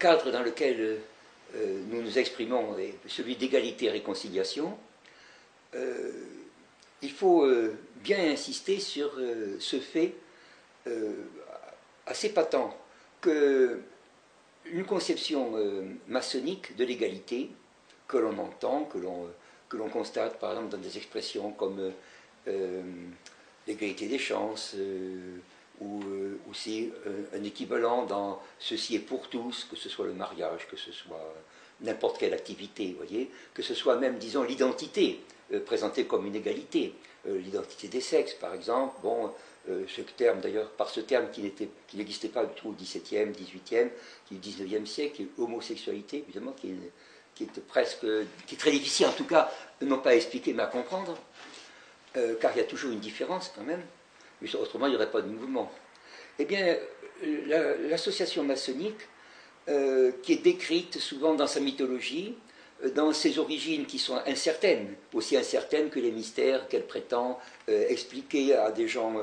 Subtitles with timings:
[0.00, 0.98] cadre dans lequel
[1.54, 4.76] nous nous exprimons est celui d'égalité et réconciliation,
[5.74, 7.46] il faut
[7.96, 9.12] bien insister sur
[9.58, 10.14] ce fait
[12.06, 12.76] assez patent
[13.20, 13.80] que
[14.66, 15.52] une conception
[16.08, 17.50] maçonnique de l'égalité
[18.08, 19.28] que l'on entend, que l'on
[19.70, 21.90] que l'on constate par exemple dans des expressions comme euh,
[22.48, 22.82] euh,
[23.66, 24.74] l'égalité des chances,
[25.82, 26.90] euh, ou aussi
[27.34, 31.34] un équivalent dans ceci est pour tous, que ce soit le mariage, que ce soit
[31.80, 35.20] n'importe quelle activité, voyez, que ce soit même, disons, l'identité
[35.64, 39.30] présentée comme une égalité, l'identité des sexes, par exemple, bon,
[39.66, 41.50] ce terme d'ailleurs, par ce terme qui
[41.94, 43.90] n'existait pas du tout au XVIIe, XVIIIe,
[44.32, 48.06] au XIXe siècle, l'homosexualité, évidemment, qui est presque,
[48.46, 49.50] qui est très difficile en tout cas,
[49.82, 51.16] non pas à expliquer mais à comprendre,
[52.16, 53.82] euh, car il y a toujours une différence quand même,
[54.54, 55.70] autrement il n'y aurait pas de mouvement.
[56.38, 56.76] Eh bien,
[57.88, 59.00] l'association maçonnique,
[59.68, 62.34] euh, qui est décrite souvent dans sa mythologie,
[62.82, 68.54] euh, dans ses origines qui sont incertaines, aussi incertaines que les mystères qu'elle prétend expliquer
[68.54, 69.14] à des gens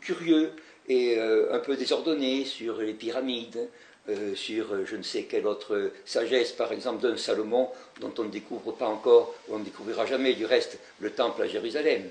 [0.00, 0.52] curieux
[0.88, 3.68] et un peu désordonnés sur les pyramides,
[4.10, 7.70] euh, sur euh, je ne sais quelle autre sagesse, par exemple d'un Salomon,
[8.00, 11.40] dont on ne découvre pas encore, ou on ne découvrira jamais du reste le temple
[11.40, 12.02] à Jérusalem,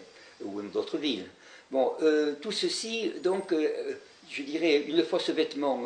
[0.43, 1.27] ou d'autres villes.
[1.73, 3.51] Bon, euh, tout ceci, donc,
[4.29, 5.83] je dirais, une fois ce vêtement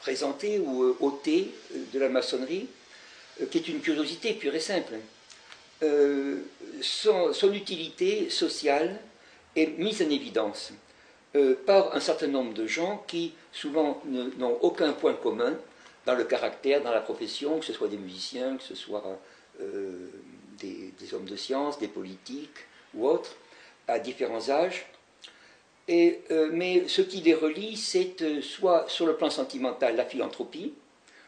[0.00, 1.52] présenté ou ôté
[1.92, 2.66] de la maçonnerie,
[3.52, 4.94] qui est une curiosité pure et simple,
[6.82, 8.98] son utilité sociale
[9.54, 10.72] est mise en évidence.
[11.36, 14.02] Euh, par un certain nombre de gens qui souvent
[14.38, 15.54] n'ont aucun point commun
[16.04, 19.20] dans le caractère, dans la profession, que ce soit des musiciens, que ce soit
[20.64, 23.36] euh, des, hommes de science, des politiques ou autres,
[23.88, 24.86] à différents âges.
[25.88, 30.74] Et, euh, mais ce qui les relie, c'est soit sur le plan sentimental la philanthropie,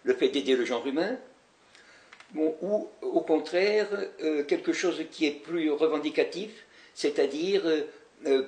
[0.04, 1.16] le fait d'aider le genre humain,
[2.34, 3.88] ou au contraire
[4.48, 6.50] quelque chose qui est plus revendicatif,
[6.94, 7.62] c'est-à-dire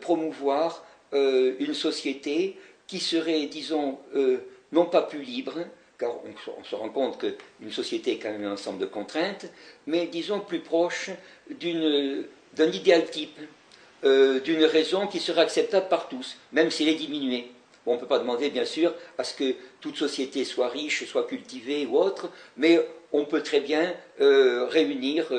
[0.00, 2.56] promouvoir euh, une société
[2.88, 4.38] qui serait, disons, euh,
[4.72, 5.60] non pas plus libre,
[5.98, 9.46] car on, se rend compte qu'une société est quand même un ensemble de contraintes,
[9.86, 11.10] mais disons plus proche
[11.50, 13.38] d'un idéal type,
[14.04, 17.50] euh, d'une raison qui serait acceptable par tous, même s'il est diminué.
[17.86, 21.26] on ne peut pas demander, bien sûr, à ce que toute société soit riche, soit
[21.26, 22.80] cultivée ou autre, mais
[23.12, 25.32] on peut très bien réunir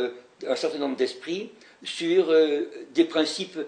[0.48, 1.50] un certain nombre d'esprits
[1.84, 2.34] sur
[2.94, 3.60] des principes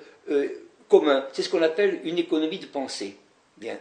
[0.88, 1.26] commun.
[1.34, 3.18] C'est ce qu'on appelle une économie de pensée.
[3.58, 3.78] Bien.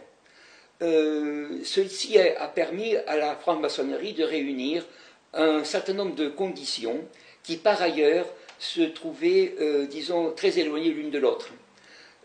[0.81, 4.85] Euh, ceci a permis à la franc-maçonnerie de réunir
[5.33, 7.03] un certain nombre de conditions
[7.43, 8.27] qui, par ailleurs,
[8.59, 11.49] se trouvaient, euh, disons, très éloignées l'une de l'autre.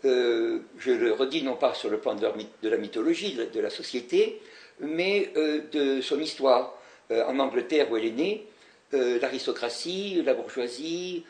[0.05, 2.27] Euh, je le redis non pas sur le plan de,
[2.69, 4.39] la mythologie de la, société,
[4.79, 5.31] mais
[5.71, 6.77] de son histoire.
[7.11, 8.47] en Angleterre, où elle est née,
[8.91, 11.23] l'aristocratie, la bourgeoisie,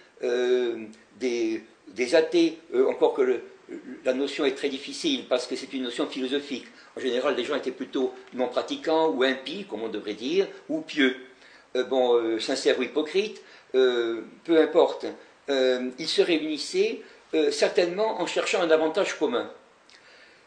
[1.20, 2.58] des, athées,
[2.88, 3.42] encore que
[4.06, 6.66] la notion est très difficile parce que c'est une notion philosophique.
[6.96, 10.82] En général, les gens étaient plutôt non pratiquants ou impies, comme on devrait dire, ou
[10.82, 11.16] pieux.
[11.76, 15.08] Euh, bon, euh, sincères ou hypocrites, peu importe.
[15.50, 17.02] ils se réunissaient
[17.50, 19.50] certainement en cherchant un avantage commun.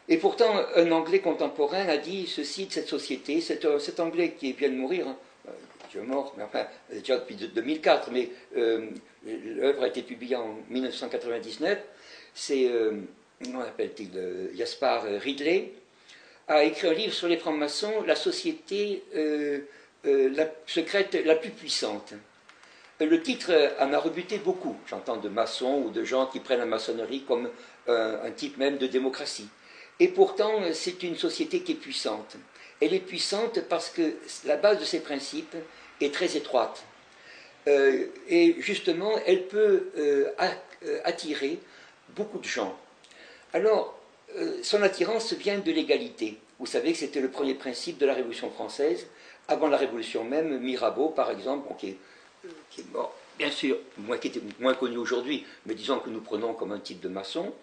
[0.07, 4.69] Et pourtant, un Anglais contemporain a dit ceci de cette société, cet, Anglais qui vient
[4.69, 5.17] de mourir, hein,
[5.93, 8.29] est mort, mais enfin, déjà depuis 2004, mais
[9.25, 11.79] l'œuvre a été publiée en 1999,
[12.33, 12.91] c'est, euh,
[13.43, 15.73] comment appelle-t-il, euh, Jaspar Ridley,
[16.47, 19.59] a écrit un livre sur les francs-maçons, la société euh,
[20.65, 22.13] secrète la plus puissante.
[22.99, 24.75] Le titre en a rebuté beaucoup.
[24.87, 27.49] J'entends de maçons ou de gens qui prennent la maçonnerie comme
[27.87, 29.47] un type même de démocratie.
[29.99, 32.37] Et pourtant, c'est une société qui est puissante.
[32.81, 34.15] Elle est puissante parce que
[34.45, 35.55] la base de ses principes
[36.01, 36.83] est très étroite.
[37.67, 40.31] Euh, et justement, elle peut euh,
[40.85, 41.59] euh, attirer
[42.09, 42.77] beaucoup de gens.
[43.53, 43.96] Alors,
[44.63, 46.37] son attirance vient de l'égalité.
[46.59, 49.07] Vous savez que c'était le premier principe de la Révolution française.
[49.47, 54.41] Avant la Révolution même, Mirabeau, par exemple, qui, est, mort, bien sûr, moins, qui était
[54.59, 57.53] moins connu aujourd'hui, mais disons que nous prenons comme un type de maçon,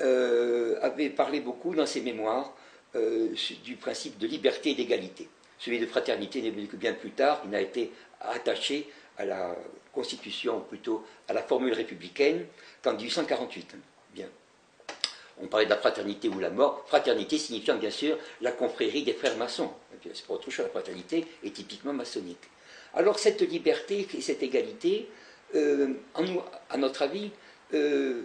[0.00, 2.54] avait parlé beaucoup dans ses mémoires
[2.94, 5.28] du principe de liberté et d'égalité.
[5.58, 8.88] Celui de fraternité n'est venu que bien plus tard, il n'a été attaché
[9.18, 9.54] à la
[9.92, 12.46] Constitution, plutôt à la formule républicaine,
[12.82, 13.76] qu'en 1848.
[15.42, 19.14] On parlait de la fraternité ou la mort, fraternité signifiant bien sûr la confrérie des
[19.14, 19.70] frères maçons.
[20.12, 22.42] C'est autre chose, la fraternité est typiquement maçonnique.
[22.94, 25.08] Alors cette liberté et cette égalité,
[25.54, 25.94] euh,
[26.68, 27.30] à notre avis,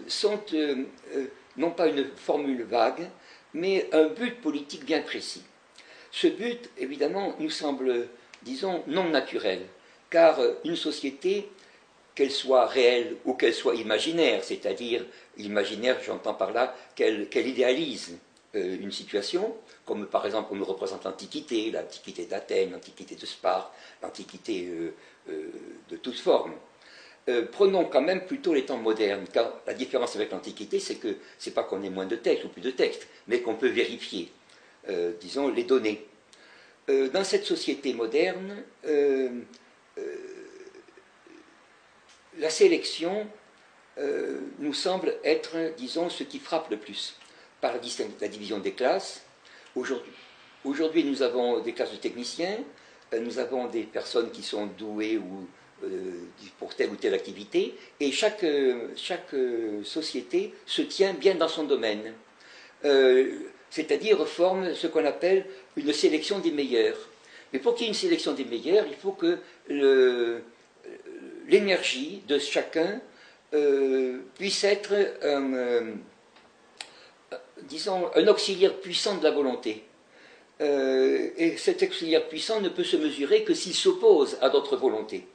[0.08, 0.40] sont
[1.58, 3.08] non pas une formule vague,
[3.54, 5.44] mais un but politique bien précis.
[6.12, 8.08] Ce but, évidemment, nous semble,
[8.44, 9.62] disons, non naturel,
[10.10, 11.50] car une société,
[12.16, 15.06] qu'elle soit réelle ou qu'elle soit imaginaire, c'est-à-dire
[15.38, 18.18] imaginaire, j'entends par là qu'elle idéalise
[18.56, 19.54] euh, une situation,
[19.86, 23.72] comme par exemple on nous représente l'Antiquité, l'Antiquité d'Athènes, l'Antiquité de Sparte,
[24.02, 24.94] l'Antiquité euh,
[25.30, 25.52] euh,
[25.90, 26.54] de toutes formes.
[27.52, 31.54] prenons quand même plutôt les temps modernes, car la différence avec l'Antiquité, c'est que c'est
[31.56, 34.32] pas qu'on ait moins de textes ou plus de textes, mais qu'on peut vérifier,
[35.20, 36.06] disons, les données.
[36.88, 38.64] dans cette société moderne,
[42.40, 43.28] la sélection
[44.60, 47.16] nous semble être, disons, ce qui frappe le plus
[47.62, 49.24] par la, division des classes.
[50.64, 52.60] Aujourd'hui, nous avons des classes de techniciens,
[53.14, 55.48] euh, nous avons des personnes qui sont douées ou,
[55.84, 56.12] euh,
[56.60, 59.36] pour telle ou telle activité, et chaque, euh, chaque
[59.84, 62.14] société se tient bien dans son domaine.
[63.72, 66.98] C'est-à-dire forme ce qu'on appelle une sélection des meilleurs.
[67.52, 69.40] Mais pour qu'il y ait une sélection des meilleurs, il faut que
[71.48, 73.02] l'énergie de chacun
[74.38, 74.94] puisse être
[75.24, 75.96] un
[77.64, 79.84] disons, un auxiliaire puissant de la volonté.
[80.62, 85.28] Euh, et cet auxiliaire puissant ne peut se mesurer que s'il s'oppose à d'autres volontés.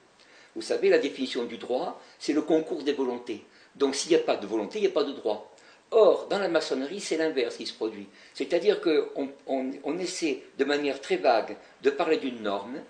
[0.57, 3.45] Vous savez, la définition du droit, c'est le concours des volontés.
[3.77, 5.55] Donc s'il n'y a pas de volonté, il n'y a pas de droit.
[5.93, 8.06] Or, dans la maçonnerie, c'est l'inverse qui se produit.
[8.33, 12.81] C'est-à-dire qu'on on, essaie de manière très vague de parler d'une norme,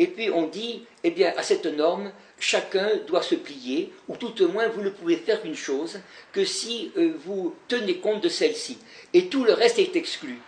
[0.00, 4.42] et puis on dit, eh bien, à cette norme, chacun doit se plier, ou tout
[4.42, 6.00] au moins vous ne pouvez faire une chose
[6.32, 8.78] que si euh, vous tenez compte de celle-ci.
[9.12, 10.40] Et tout le reste est exclu.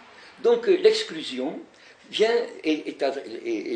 [0.43, 1.61] Donc euh, l'exclusion
[2.11, 2.35] vient
[2.65, 2.97] et,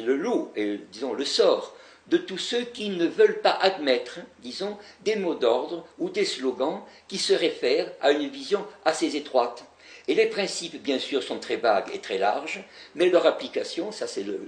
[0.02, 1.76] le lot, et, disons le sort
[2.06, 6.80] de tous ceux qui ne veulent pas admettre, disons, des mots d'ordre ou des slogans
[7.06, 9.66] qui se réfèrent à une vision assez étroite.
[10.08, 12.62] Et les principes, bien sûr, sont très vagues et très larges,
[12.94, 14.38] mais leur application, ça c'est le,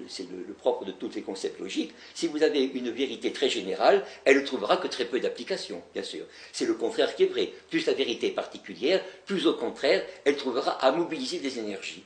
[0.56, 4.46] propre de tous les concepts logiques, si vous avez une vérité très générale, elle ne
[4.46, 6.26] trouvera que très peu d'application, bien sûr.
[6.52, 7.50] C'est le contraire qui est vrai.
[7.70, 12.04] Plus la vérité est particulière, plus au contraire, elle trouvera à mobiliser des énergies.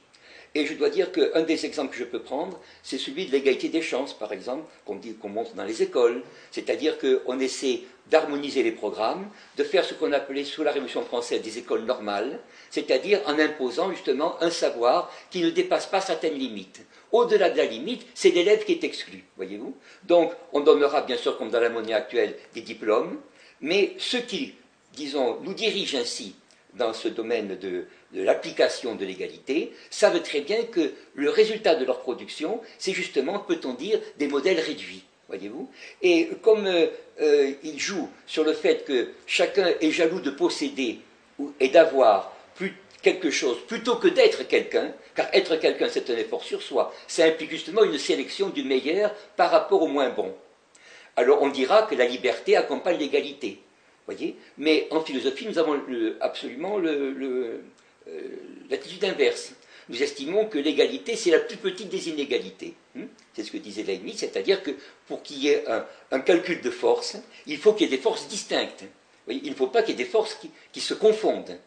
[0.54, 3.70] Et je dois dire qu'un des exemples que je peux prendre, c'est celui de l'égalité
[3.70, 6.22] des chances, par exemple, qu'on montre dans les écoles.
[6.50, 11.40] C'est-à-dire qu'on essaie d'harmoniser les programmes, de faire ce qu'on appelait sous la Révolution française
[11.40, 12.38] des écoles normales,
[12.70, 16.82] c'est-à-dire en imposant justement un savoir qui ne dépasse pas certaines limites.
[17.12, 19.74] Au-delà de la limite, c'est l'élève qui est exclu, voyez-vous.
[20.04, 23.20] Donc, on donnera bien sûr, comme dans la monnaie actuelle, des diplômes,
[23.62, 24.54] mais ceux qui,
[24.94, 26.34] disons, nous dirigent ainsi
[26.74, 32.00] dans ce domaine de, l'application de l'égalité savent très bien que le résultat de leur
[32.00, 35.04] production, c'est justement, peut-on dire, des modèles réduits.
[35.28, 35.68] Voyez-vous
[36.02, 36.86] Et comme euh,
[37.20, 41.00] euh, ils jouent sur le fait que chacun est jaloux de posséder
[41.58, 42.34] et d'avoir
[43.02, 47.24] quelque chose plutôt que d'être quelqu'un, car être quelqu'un c'est un effort sur soi, ça
[47.24, 50.32] implique justement une sélection du meilleur par rapport au moins bon.
[51.16, 53.58] Alors on dira que la liberté accompagne l'égalité.
[54.58, 55.80] Mais en philosophie, nous avons
[56.20, 57.60] absolument euh,
[58.70, 59.54] l'attitude inverse.
[59.88, 62.74] Nous estimons que l'égalité, c'est la plus petite des inégalités.
[62.94, 63.06] Hmm?
[63.34, 64.72] c'est ce que disait Leibniz, c'est-à-dire que
[65.06, 65.64] pour qu'il y ait
[66.10, 67.16] un, calcul de force,
[67.46, 68.84] il faut qu'il y ait des forces distinctes.
[69.28, 70.38] il ne faut pas qu'il y ait des forces
[70.72, 71.58] qui, se confondent.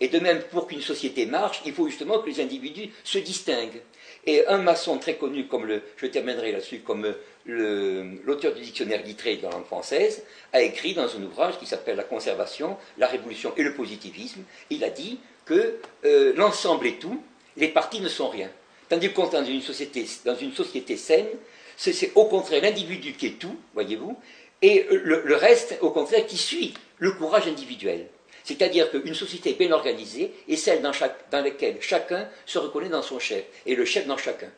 [0.00, 3.82] Et de même, pour qu'une société marche, il faut justement que les individus se distinguent.
[4.26, 7.14] Et un maçon très connu, comme je terminerai là-dessus, comme
[7.46, 10.22] l'auteur du dictionnaire Guitré de la langue française,
[10.52, 14.84] a écrit dans un ouvrage qui s'appelle La conservation, la révolution et le positivisme, il
[14.84, 17.22] a dit que euh, l'ensemble est tout,
[17.56, 18.50] les parties ne sont rien.
[18.88, 21.28] Tandis que dans une société, dans une société saine,
[21.76, 24.16] c'est au contraire l'individu qui est tout, voyez-vous,
[24.62, 28.06] et le, reste, au contraire, qui suit le courage individuel.
[28.44, 30.92] C'est-à-dire qu'une société bien organisée est celle dans,
[31.32, 34.50] laquelle chacun se reconnaît dans son chef, et le chef dans chacun.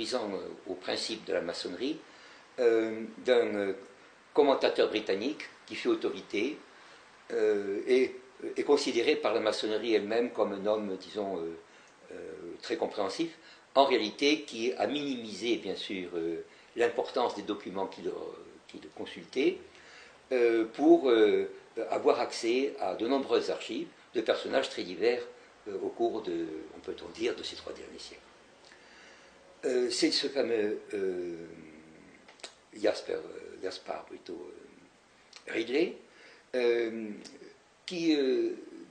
[0.00, 1.98] Introduisant euh, au principe de la maçonnerie,
[2.58, 3.74] d'un
[4.34, 6.58] commentateur britannique qui fait autorité
[7.32, 8.14] et
[8.54, 11.42] est considéré par la maçonnerie elle-même comme un homme, disons,
[12.60, 13.30] très compréhensif,
[13.74, 16.10] en réalité qui a minimisé bien sûr
[16.76, 18.10] l'importance des documents qu'il
[18.94, 19.56] consultait
[20.74, 21.10] pour
[21.88, 25.22] avoir accès à de nombreuses archives de personnages très divers
[25.82, 28.29] au cours de, on peut on dire, de ces trois derniers siècles.
[29.62, 30.80] C'est ce fameux
[32.74, 33.18] Jasper,
[33.62, 34.50] Gaspard plutôt
[35.48, 35.96] Ridley,
[37.86, 38.16] qui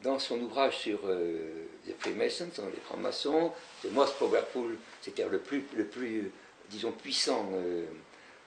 [0.04, 3.52] dans son ouvrage sur euh, les Freemasons, les francs-maçons,
[3.84, 5.64] The Most Powerful, c'est-à-dire le plus,
[7.04, 7.86] puissant euh,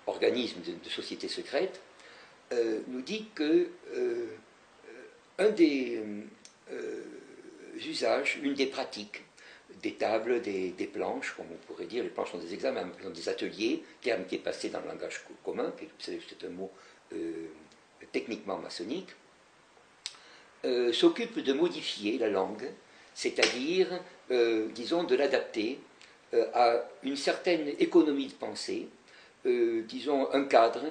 [0.07, 1.81] organisme de, société secrète,
[2.53, 3.69] euh, nous dit que
[5.39, 6.01] un des
[7.77, 9.23] usages, une des pratiques
[9.83, 13.83] des tables, des, planches, comme on pourrait dire, les planches sont des examens, des ateliers,
[14.01, 16.71] terme qui est passé dans le langage commun, c'est un mot
[18.13, 19.09] techniquement maçonnique,
[20.65, 22.71] euh, s'occupe de modifier la langue,
[23.15, 23.89] c'est-à-dire,
[24.31, 25.81] euh, disons, de l'adapter
[26.35, 28.89] euh, à une certaine économie de pensée,
[29.45, 30.85] disons, un cadre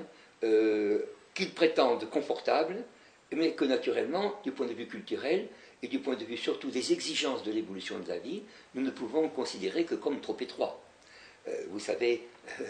[1.34, 2.84] qu'ils prétendent confortable,
[3.32, 5.48] mais que naturellement, du point de vue culturel
[5.84, 8.44] et du point de vue surtout des exigences de l'évolution de la vie,
[8.76, 10.80] nous ne pouvons considérer que comme trop étroit.
[11.70, 12.28] vous savez,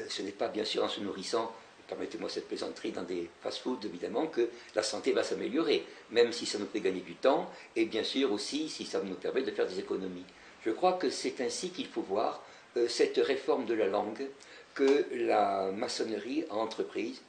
[0.08, 1.54] ce n'est pas bien sûr en se nourrissant
[1.92, 6.58] permettez-moi cette plaisanterie, dans des fast-foods, évidemment, que la santé va s'améliorer, même si ça
[6.58, 9.68] nous fait gagner du temps, et bien sûr aussi si ça nous permet de faire
[9.68, 10.24] des économies.
[10.66, 12.42] Je crois que c'est ainsi qu'il faut voir
[12.78, 14.26] euh, cette réforme de la langue
[14.74, 17.22] que la maçonnerie a entreprise.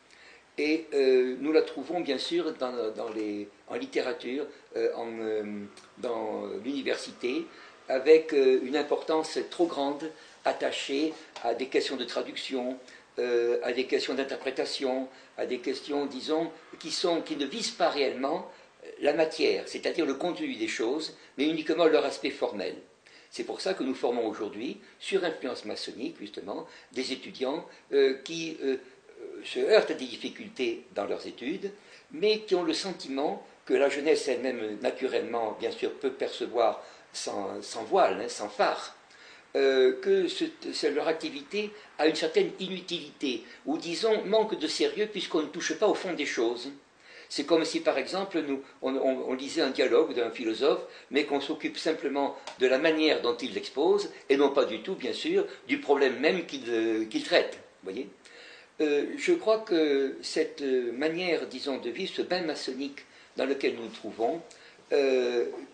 [0.58, 5.08] Et euh, nous la trouvons bien sûr dans, les, en littérature, euh, en,
[5.98, 7.46] dans l'université,
[7.88, 10.10] avec une importance trop grande
[10.44, 12.78] attachée à des questions de traduction,
[13.18, 17.90] euh, à des questions d'interprétation, à des questions, disons, qui, sont, qui ne visent pas
[17.90, 18.50] réellement
[19.00, 22.74] la matière, c'est-à-dire le contenu des choses, mais uniquement leur aspect formel.
[23.30, 28.58] C'est pour ça que nous formons aujourd'hui, sur influence maçonnique justement, des étudiants euh, qui
[28.62, 28.76] euh,
[29.44, 31.72] se heurtent à des difficultés dans leurs études,
[32.12, 37.60] mais qui ont le sentiment que la jeunesse elle-même, naturellement, bien sûr, peut percevoir sans,
[37.88, 38.96] voile, hein, sans phare,
[39.54, 40.26] euh, que
[40.88, 45.86] leur activité a une certaine inutilité, ou disons manque de sérieux puisqu'on ne touche pas
[45.86, 46.70] au fond des choses.
[47.28, 51.78] C'est comme si, par exemple, nous, on, lisait un dialogue d'un philosophe, mais qu'on s'occupe
[51.78, 55.80] simplement de la manière dont il l'expose, et non pas du tout, bien sûr, du
[55.80, 57.58] problème même qu'il euh, traite.
[57.84, 58.10] Voyez
[58.82, 63.00] euh, je crois que cette manière, disons, de vivre, ce bain maçonnique
[63.36, 64.42] dans lequel nous nous trouvons,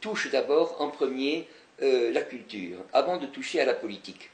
[0.00, 1.48] touche d'abord en premier
[1.80, 4.30] euh, la culture, avant de toucher à la politique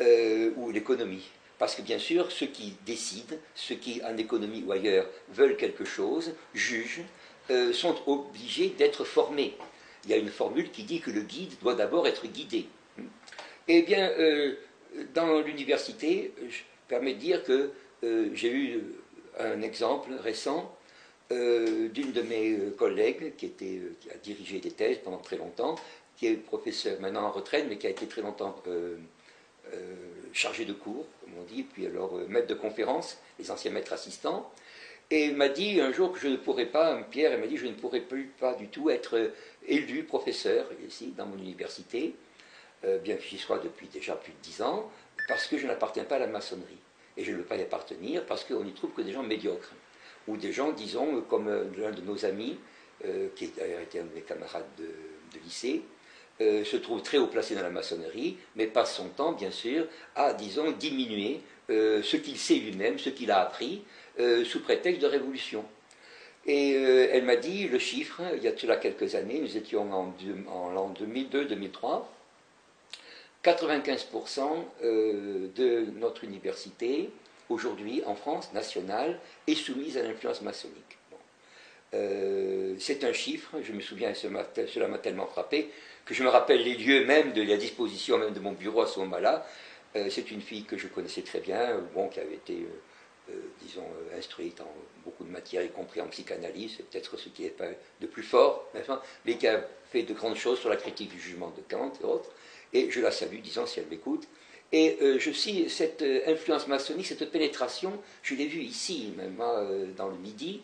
[0.00, 1.26] euh, ou l'économie.
[1.58, 5.86] Parce que bien sûr, ceux qui décident, ceux qui en économie ou ailleurs veulent quelque
[5.86, 7.04] chose, jugent,
[7.48, 9.56] euh, sont obligés d'être formés.
[10.04, 12.66] Il y a une formule qui dit que le guide doit d'abord être guidé.
[13.66, 14.12] Eh bien,
[15.14, 17.70] dans l'université, je permets de dire que
[18.02, 18.82] j'ai eu
[19.38, 20.74] un exemple récent
[21.30, 25.76] d'une de mes collègues qui, était, qui a dirigé des thèses pendant très longtemps
[26.18, 28.96] qui est professeur maintenant en retraite, mais qui a été très longtemps euh,
[29.72, 29.94] euh,
[30.32, 33.92] chargé de cours, comme on dit, puis alors euh, maître de conférence, les anciens maîtres
[33.92, 34.50] assistants.
[35.10, 37.66] Et m'a dit un jour que je ne pourrais pas, Pierre, il m'a dit je
[37.66, 39.32] ne pourrais plus pas du tout être
[39.66, 42.14] élu professeur ici, dans mon université,
[43.02, 44.90] bien que j'y sois depuis déjà plus de dix ans,
[45.26, 46.76] parce que je n'appartiens pas à la maçonnerie.
[47.18, 49.72] Et je ne veux pas y appartenir parce qu'on n'y trouve que des gens médiocres.
[50.26, 52.58] Ou des gens, disons, comme l'un de nos amis,
[53.36, 55.82] qui a été un de mes camarades de lycée,
[56.40, 59.86] euh, se trouve très haut placé dans la maçonnerie, mais passe son temps, bien sûr,
[60.14, 63.82] à, disons, diminuer euh, ce qu'il sait lui-même, ce qu'il a appris,
[64.20, 65.64] euh, sous prétexte de révolution.
[66.46, 70.14] Et elle m'a dit le chiffre, il y a cela quelques années, nous étions en,
[70.50, 72.04] en l'an 2002-2003,
[73.52, 74.40] 95%
[74.82, 77.10] de notre université,
[77.48, 80.98] aujourd'hui en France, nationale, est soumise à l'influence maçonnique.
[82.78, 85.70] c'est un chiffre, je me souviens, cela m'a tellement frappé,
[86.04, 88.86] que je me rappelle les lieux même de la disposition même de mon bureau à
[88.86, 89.46] ce moment-là.
[89.96, 92.87] Euh, c'est une fille que je connaissais très bien, bon, qui avait été, euh, euh,
[93.60, 93.84] disons,
[94.16, 94.72] instruite en
[95.04, 97.68] beaucoup de matières, y compris en psychanalyse, c'est peut-être ce qui n'est pas
[98.00, 98.70] de plus fort,
[99.24, 102.04] mais qui a fait de grandes choses sur la critique du jugement de Kant et
[102.04, 102.30] autres.
[102.72, 104.26] Et je la salue, disons, si elle m'écoute.
[104.72, 109.36] Et je suis cette influence maçonnique, cette pénétration, je l'ai vue ici, même
[109.96, 110.62] dans le Midi,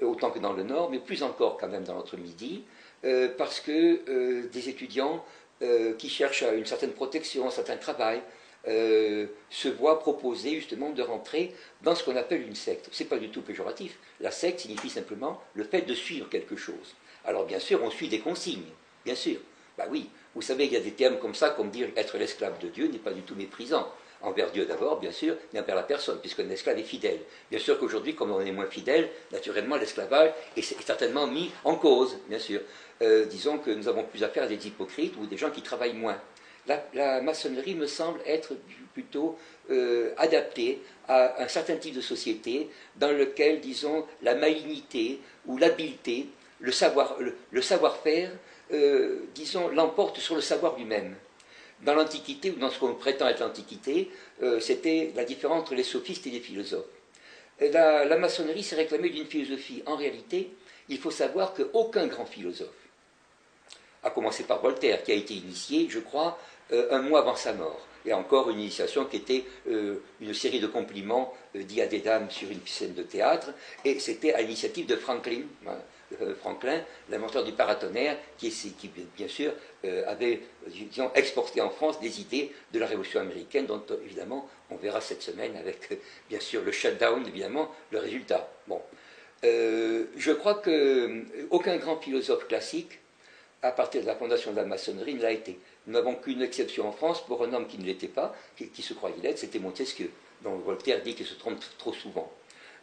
[0.00, 2.64] autant que dans le Nord, mais plus encore quand même dans notre Midi.
[3.04, 5.24] Euh, parce que euh, des étudiants
[5.62, 8.20] euh, qui cherchent une certaine protection, un certain travail,
[8.66, 12.88] se voient proposer justement de rentrer dans ce qu'on appelle une secte.
[12.92, 13.98] Ce n'est pas du tout péjoratif.
[14.20, 16.94] La secte signifie simplement le fait de suivre quelque chose.
[17.24, 18.70] Alors bien sûr, on suit des consignes,
[19.04, 19.38] bien sûr.
[19.78, 22.58] Bah oui, vous savez, il y a des termes comme ça, comme dire être l'esclave
[22.58, 23.88] de Dieu n'est pas du tout méprisant.
[24.22, 27.20] Envers Dieu d'abord, bien sûr, mais envers la personne, puisqu'un esclave est fidèle.
[27.50, 32.18] Bien sûr qu'aujourd'hui, comme on est moins fidèle, naturellement, l'esclavage est certainement mis en cause,
[32.28, 32.60] bien sûr.
[33.00, 35.94] Euh, disons que nous avons plus affaire à des hypocrites ou des gens qui travaillent
[35.94, 36.20] moins.
[36.94, 38.56] La, maçonnerie me semble être
[38.92, 39.36] plutôt
[39.70, 46.28] euh, adaptée à un certain type de société dans lequel, disons, la malignité ou l'habileté,
[46.60, 46.70] le
[47.62, 48.30] savoir-faire,
[48.72, 51.16] euh, disons, l'emporte sur le savoir lui-même.
[51.82, 54.10] Dans l'Antiquité, ou dans ce qu'on prétend être l'Antiquité,
[54.42, 56.84] euh, c'était la différence entre les sophistes et les philosophes.
[57.60, 59.82] La, la maçonnerie s'est réclamée d'une philosophie.
[59.86, 60.50] En réalité,
[60.88, 62.68] il faut savoir qu'aucun grand philosophe,
[64.02, 66.38] à commencer par Voltaire, qui a été initié, je crois,
[66.72, 71.34] un mois avant sa mort, et encore une initiation qui était une série de compliments
[71.54, 73.50] dits à des dames sur une scène de théâtre,
[73.84, 75.76] et c'était à l'initiative de Franklin, hein,
[76.20, 78.52] euh, Franklin, l'inventeur du paratonnerre, qui,
[79.16, 79.52] bien sûr
[79.84, 80.40] euh, avait
[81.14, 85.56] exporté en France des idées de la Révolution américaine, dont évidemment on verra cette semaine
[85.56, 88.50] avec bien sûr le shutdown, évidemment, le résultat.
[88.66, 88.80] Bon.
[89.44, 92.98] Euh, je crois qu'aucun grand philosophe classique,
[93.62, 95.58] à partir de la fondation de la maçonnerie, ne l'a été.
[95.90, 98.94] Nous n'avons qu'une exception en France pour un homme qui ne l'était pas, qui, se
[98.94, 102.30] croyait l'être, c'était Montesquieu, dont Voltaire dit qu'il se trompe trop souvent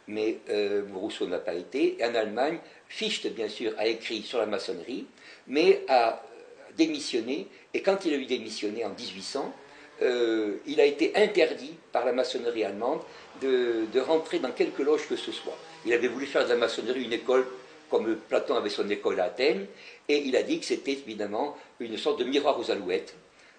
[0.08, 2.00] mais euh, Rousseau n'a pas été.
[2.00, 5.04] Et en Allemagne, Fichte, bien sûr, a écrit sur la maçonnerie,
[5.46, 6.22] mais a
[6.78, 7.46] démissionné.
[7.74, 9.54] Et quand il a eu démissionné en 1800,
[10.00, 13.00] euh, il a été interdit par la maçonnerie allemande
[13.42, 15.56] de, rentrer dans quelque loge que ce soit.
[15.84, 17.46] Il avait voulu faire de la maçonnerie une école
[17.90, 19.66] comme Platon avait son école à Athènes,
[20.08, 23.14] et il a dit que c'était évidemment une sorte de miroir aux alouettes.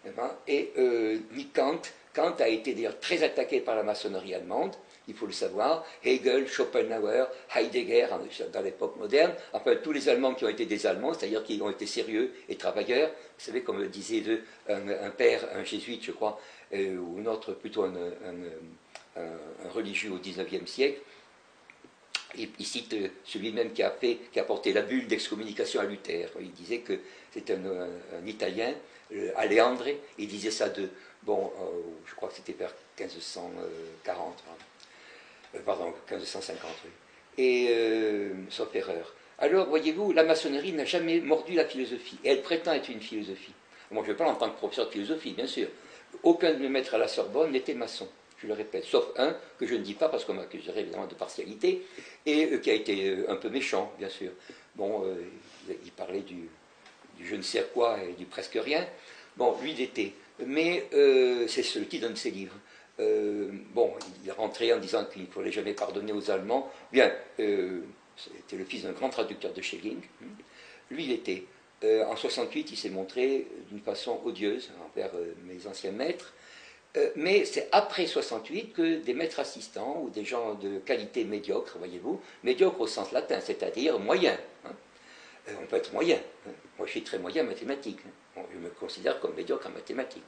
[0.05, 1.17] Eh ben, et euh,
[1.53, 1.81] Kant,
[2.13, 4.75] Kant a été d'ailleurs très attaqué par la maçonnerie allemande,
[5.09, 8.07] il faut le savoir, Hegel, Schopenhauer, Heidegger,
[8.53, 11.69] dans l'époque moderne, enfin tous les Allemands qui ont été des Allemands, c'est-à-dire qui ont
[11.69, 14.23] été sérieux et travailleurs, vous savez, comme disait
[14.69, 16.39] un, père, un jésuite, je crois,
[16.73, 17.93] euh, ou un autre, plutôt un,
[19.73, 21.01] religieux au XIXe siècle,
[22.37, 23.91] il, cite euh, celui-même qui a,
[24.43, 26.29] porté la bulle d'excommunication à Luther.
[26.39, 26.99] Il disait que
[27.31, 28.73] c'était un, Italien,
[29.13, 29.87] euh, Aleandre,
[30.17, 30.89] il disait ça de,
[31.23, 31.51] bon,
[32.05, 34.43] je crois que c'était vers 1540.
[35.55, 36.91] Euh, pardon, 1550, oui.
[37.69, 39.13] Euh, sauf erreur.
[39.37, 43.53] Alors, voyez-vous, la maçonnerie n'a jamais mordu la philosophie, et elle prétend être une philosophie.
[43.91, 45.67] Moi, je parle en tant que professeur de philosophie, bien sûr.
[46.23, 48.07] Aucun de mes maîtres à la Sorbonne n'était maçon,
[48.41, 51.15] je le répète, sauf un que je ne dis pas parce qu'on m'accuserait évidemment de
[51.15, 51.85] partialité,
[52.25, 54.31] et euh, qui a été un peu méchant, bien sûr.
[54.75, 55.03] Bon,
[55.67, 56.47] il parlait du,
[57.21, 58.87] je ne sais quoi et du presque rien.
[59.35, 60.13] Bon, lui, il était.
[60.45, 60.87] Mais
[61.47, 62.55] c'est celui qui donne ses livres.
[62.99, 66.69] Euh, bon, il est rentré en disant qu'il ne fallait jamais pardonner aux Allemands.
[66.91, 67.81] Bien, euh,
[68.17, 69.99] c'était le fils d'un grand traducteur de Schelling.
[70.91, 71.43] Lui, il était.
[71.83, 75.11] Euh, en 68, il s'est montré d'une façon odieuse envers
[75.45, 76.33] mes anciens maîtres.
[77.15, 82.19] Mais c'est après 68 que des maîtres assistants ou des gens de qualité médiocre, voyez-vous,
[82.43, 84.37] médiocre au sens latin, c'est-à-dire moyen.
[84.65, 84.71] Hein.
[85.61, 86.17] on peut être moyen.
[86.47, 86.51] Hein.
[86.77, 87.99] Moi, je suis très moyen en mathématiques.
[88.37, 88.41] Hein.
[88.53, 90.23] je me considère comme médiocre en mathématiques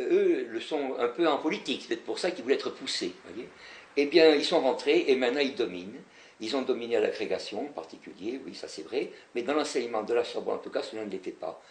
[0.00, 3.12] eux le sont un peu en politique, c'est peut-être pour ça qu'ils voulaient être poussés.
[3.28, 3.48] Voyez
[3.96, 6.00] eh bien, ils sont rentrés et maintenant ils dominent.
[6.40, 10.12] Ils ont dominé à l'agrégation en particulier, oui, ça c'est vrai, mais dans l'enseignement de
[10.12, 11.62] la Sorbonne, en tout cas, cela ne l'était pas.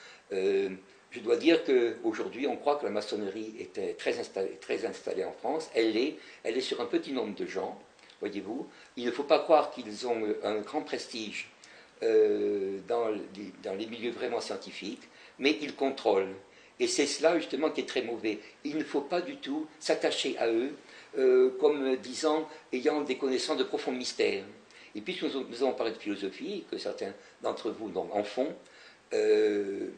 [1.14, 5.70] Euh, je dois dire qu'aujourd'hui, on croit que la maçonnerie était très installée, en France.
[5.74, 7.80] Elle est, elle est sur un petit nombre de gens,
[8.20, 8.68] voyez-vous.
[8.98, 11.50] Il ne faut pas croire qu'ils ont un grand prestige
[12.04, 15.04] euh, dans, les, milieux vraiment scientifiques,
[15.40, 16.36] mais ils contrôlent
[16.80, 18.40] et c'est cela justement qui est très mauvais.
[18.64, 20.72] Il ne faut pas du tout s'attacher à eux
[21.20, 24.44] euh, comme disant ayant des connaissances de profonds mystères.
[24.96, 28.54] Et puisque nous, avons parlé de philosophie, que certains d'entre vous en font,
[29.14, 29.90] euh,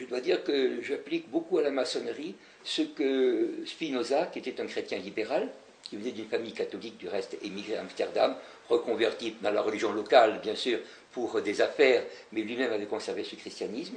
[0.00, 2.34] je dois dire que j'applique beaucoup à la maçonnerie
[2.64, 5.48] ce que Spinoza, qui était un chrétien libéral,
[5.82, 8.36] qui venait d'une famille catholique, du reste émigré à Amsterdam,
[8.68, 10.78] reconverti dans la religion locale, bien sûr,
[11.12, 13.96] pour des affaires, mais lui-même avait conservé ce christianisme,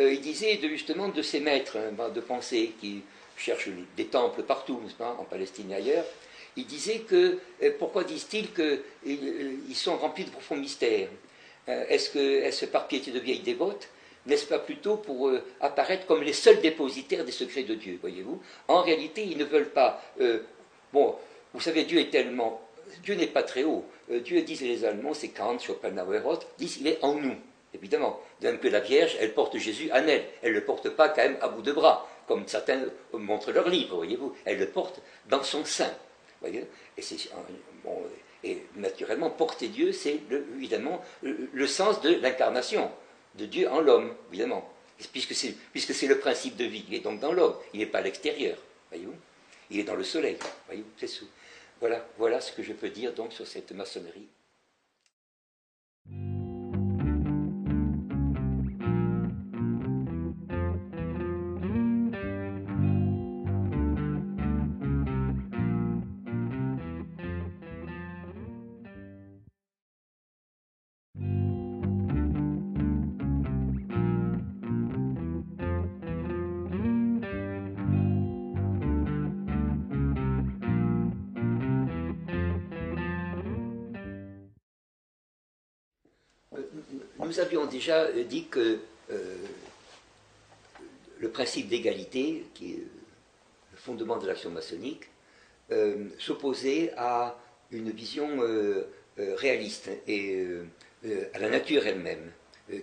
[0.00, 3.02] euh, il disait justement de ces maîtres hein, de pensée qui
[3.36, 6.04] cherchent des temples partout, en Palestine et ailleurs,
[6.56, 11.08] il disait que, euh, pourquoi disent-ils qu'ils euh, sont remplis de profonds mystères?
[11.66, 13.88] Est-ce que est-ce par piété de vieilles dévotes
[14.26, 18.40] N'est-ce pas plutôt pour apparaître comme les seuls dépositaires des secrets de Dieu, voyez-vous?
[18.68, 20.02] En réalité, ils ne veulent pas...
[20.92, 21.14] bon,
[21.52, 22.60] vous savez, Dieu est tellement...
[23.02, 23.84] Dieu n'est pas très haut.
[24.08, 27.36] Dieu, disent les Allemands, c'est Kant, Schopenhauer, disent il est en nous
[27.74, 28.20] évidemment.
[28.40, 30.24] De même que la Vierge, elle porte Jésus en elle.
[30.42, 33.68] Elle ne le porte pas quand même à bout de bras, comme certains montrent leur
[33.68, 34.34] livre, voyez-vous.
[34.44, 35.92] Elle le porte dans son sein.
[36.40, 36.64] Voyez
[38.46, 40.20] et naturellement, porter Dieu, c'est
[40.56, 42.90] évidemment le, sens de l'incarnation,
[43.36, 44.70] de Dieu en l'homme, évidemment.
[45.12, 46.84] puisque c'est, le principe de vie.
[46.88, 48.56] Il est donc dans l'homme, il n'est pas à l'extérieur,
[48.90, 49.14] voyez-vous
[49.70, 51.08] Il est dans le soleil, voyez-vous C'est
[51.80, 54.26] Voilà, voilà ce que je peux dire donc sur cette maçonnerie.
[87.34, 88.78] Nous avions déjà euh, dit que
[89.10, 89.36] euh,
[91.18, 92.86] le principe d'égalité, qui est
[93.72, 95.04] le fondement de l'action maçonnique,
[95.72, 97.38] euh, s'opposait à
[97.70, 98.38] une vision
[99.16, 100.46] réaliste et
[101.32, 102.30] à la nature elle-même,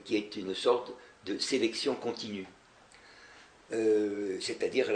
[0.04, 0.92] qui est une sorte
[1.26, 2.48] de sélection continue.
[3.70, 4.90] c'est-à-dire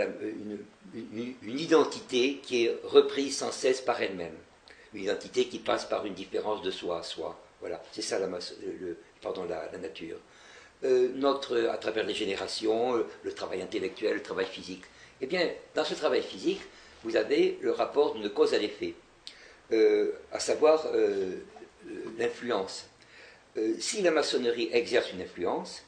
[0.93, 4.35] une, identité qui est reprise sans cesse par elle-même,
[4.93, 7.39] une identité qui passe par une différence de soi à soi.
[7.61, 10.17] Voilà, c'est ça la, le, pardon, la, nature.
[10.83, 14.83] Euh, notre, à travers les générations, euh, le travail intellectuel, le travail physique.
[15.19, 16.61] Eh bien, dans ce travail physique,
[17.03, 18.93] vous avez le rapport d'une cause à l'effet,
[19.71, 20.87] euh, à savoir
[22.17, 22.87] l'influence.
[23.79, 25.83] si la maçonnerie exerce une influence,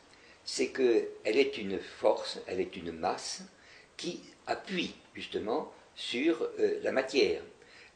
[0.46, 3.42] c'est qu'elle est une force, elle est une masse
[3.98, 6.50] qui appuie justement sur
[6.84, 7.42] la matière.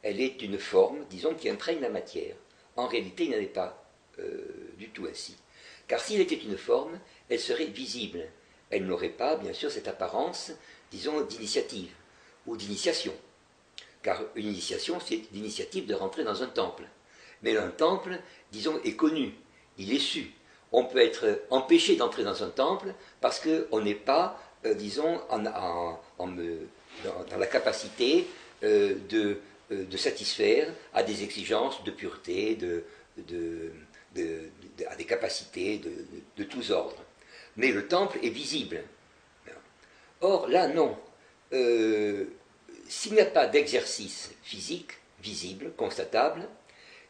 [0.04, 2.36] Elle est une forme, disons, qui imprègne la matière.
[2.75, 3.80] En réalité, il n'y en est pas
[4.77, 5.36] du tout ainsi.
[5.88, 8.23] Car s'il était une forme, elle serait visible.
[8.69, 10.51] Elle n'aurait pas, bien sûr, cette apparence,
[10.91, 11.91] disons, d'initiative
[12.47, 13.13] ou d'initiation.
[14.01, 16.84] Car une initiation, c'est l'initiative de rentrer dans un temple.
[17.43, 18.19] Mais un temple,
[18.51, 19.34] disons, est connu,
[19.77, 20.31] il est su.
[20.71, 25.99] On peut être empêché d'entrer dans un temple parce qu'on n'est pas, euh, disons, dans,
[27.38, 28.27] la capacité
[28.63, 32.84] euh, de, satisfaire à des exigences de pureté, de,
[34.15, 35.82] à des capacités
[36.38, 37.04] de, tous ordres.
[37.58, 38.84] Mais le temple est visible.
[40.21, 40.97] Or, là, non.
[41.54, 42.26] Euh,
[42.88, 46.47] s'il n'y a pas d'exercice physique, visible, constatable,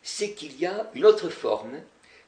[0.02, 1.82] c'est qu'il y a une autre forme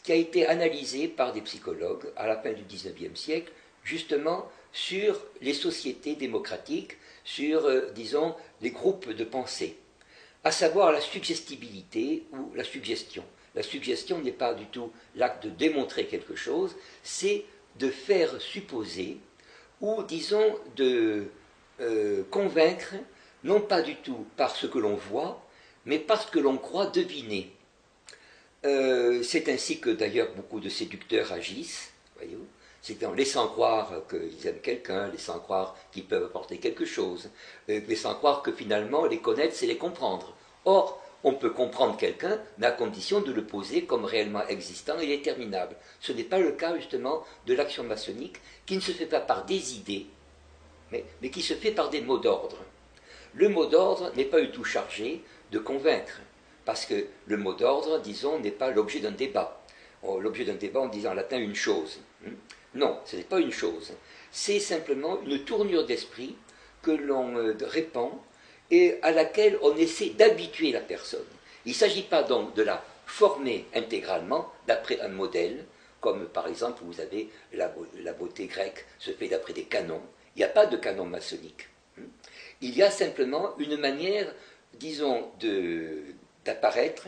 [0.04, 3.52] qui a été analysée par des psychologues à la fin du XIXe siècle,
[3.84, 9.78] justement sur les sociétés démocratiques, sur, euh, disons, les groupes de pensée,
[10.44, 13.24] à savoir la suggestibilité ou la suggestion.
[13.56, 17.46] La suggestion n'est pas du tout l'acte de démontrer quelque chose, c'est
[17.80, 19.18] de faire supposer
[19.82, 21.26] ou, disons, de
[21.82, 22.96] euh, convaincre,
[23.44, 25.46] non pas du tout par ce que l'on voit,
[25.86, 27.52] mais parce que l'on croit deviner.
[28.66, 32.48] Euh, c'est ainsi que d'ailleurs beaucoup de séducteurs agissent, voyez-vous.
[32.82, 37.30] C'est en laissant croire qu'ils aiment quelqu'un, laissant croire qu'ils peuvent apporter quelque chose,
[37.70, 40.36] euh, laissant croire que finalement les connaître, c'est les comprendre.
[40.66, 45.08] Or, on peut comprendre quelqu'un, mais à condition de le poser comme réellement existant et
[45.08, 45.76] déterminable.
[46.00, 49.46] Ce n'est pas le cas justement de l'action maçonnique, qui ne se fait pas par
[49.46, 50.08] des idées,
[50.92, 52.58] mais, qui se fait par des mots d'ordre.
[53.34, 56.20] Le mot d'ordre n'est pas du tout chargé de convaincre,
[56.66, 59.64] parce que le mot d'ordre, disons, n'est pas l'objet d'un débat.
[60.04, 62.00] Oh, l'objet d'un débat, on dit en latin une chose.
[62.26, 62.34] Hmm?
[62.76, 63.94] Non, ce n'est pas une chose.
[64.32, 66.36] C'est simplement une tournure d'esprit
[66.82, 68.12] que l'on euh, répand
[68.72, 71.26] et à laquelle on essaie d'habituer la personne.
[71.66, 75.66] Il ne s'agit pas donc de la former intégralement d'après un modèle,
[76.02, 77.70] comme par exemple vous avez la,
[78.14, 80.02] beauté grecque se fait d'après des canons.
[80.36, 81.70] Il n'y a pas de canon maçonnique.
[81.98, 82.08] Hmm?
[82.62, 84.34] Il y a simplement une manière,
[84.74, 85.32] disons,
[86.46, 87.08] d'apparaître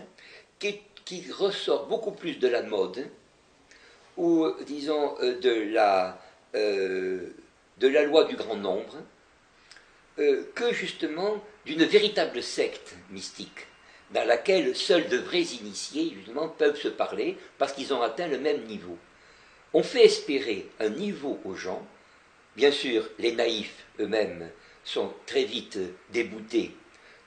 [0.60, 3.08] qui, ressort beaucoup plus de la mode
[4.18, 6.20] ou, disons, euh, de la,
[6.56, 7.30] euh,
[7.78, 8.96] de la loi du grand nombre,
[10.20, 13.68] euh, que justement d'une véritable secte mystique,
[14.12, 18.40] dans laquelle seuls de vrais initiés justement peuvent se parler parce qu'ils ont atteint le
[18.40, 18.98] même niveau.
[19.74, 21.86] On fait espérer un niveau aux gens.
[22.56, 24.50] Bien sûr, les naïfs eux-mêmes
[24.84, 25.80] sont très vite
[26.12, 26.72] déboutés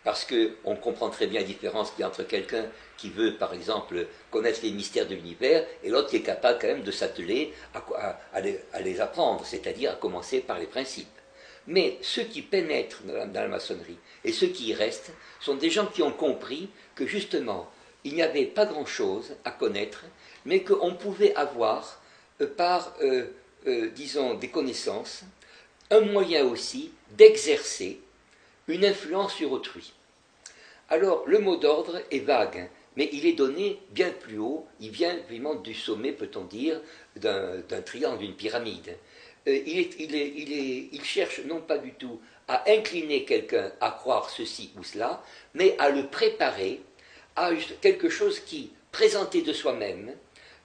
[0.09, 2.65] parce qu'on comprend très bien la différence qu'il y a entre quelqu'un
[2.97, 6.69] qui veut, par exemple, connaître les mystères de l'univers et l'autre qui est capable quand
[6.69, 8.41] même de s'atteler à,
[8.81, 11.18] les apprendre, c'est-à-dire à commencer par les principes.
[11.69, 15.87] Mais ceux qui pénètrent dans la, maçonnerie et ceux qui y restent sont des gens
[15.87, 17.71] qui ont compris que justement,
[18.05, 20.07] il n'y avait pas grand-chose à connaître,
[20.47, 22.01] mais qu'on pouvait avoir,
[22.41, 23.27] euh, par, euh,
[23.67, 25.25] euh, disons, des connaissances,
[25.91, 28.01] un moyen aussi d'exercer
[28.67, 29.93] une influence sur autrui.
[30.89, 34.91] Alors, le mot d'ordre est vague, hein, mais il est donné bien plus haut, il
[34.91, 36.81] vient vraiment du sommet, peut-on dire,
[37.15, 38.97] d'un triangle, d'une pyramide.
[39.47, 45.23] il, il cherche non pas du tout à incliner quelqu'un à croire ceci ou cela,
[45.55, 46.81] mais à le préparer
[47.37, 50.13] à quelque chose qui, présenté de soi-même,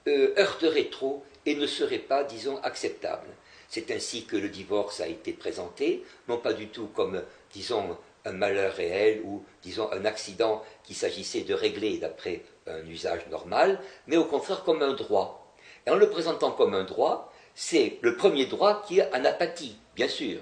[0.07, 3.27] euh, heurterait trop et ne serait pas, disons, acceptable.
[3.69, 7.21] C'est ainsi que le divorce a été présenté, non pas du tout comme,
[7.53, 13.27] disons, un malheur réel ou, disons, un accident qu'il s'agissait de régler d'après un usage
[13.29, 15.53] normal, mais au contraire comme un droit.
[15.85, 19.77] Et en le présentant comme un droit, c'est le premier droit qui est en apathie,
[19.95, 20.39] bien sûr.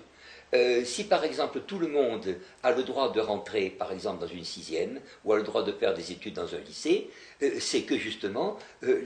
[0.54, 4.28] Euh, si par exemple tout le monde a le droit de rentrer par exemple dans
[4.28, 7.10] une sixième ou a le droit de faire des études dans un lycée,
[7.42, 9.02] euh, c'est que justement euh,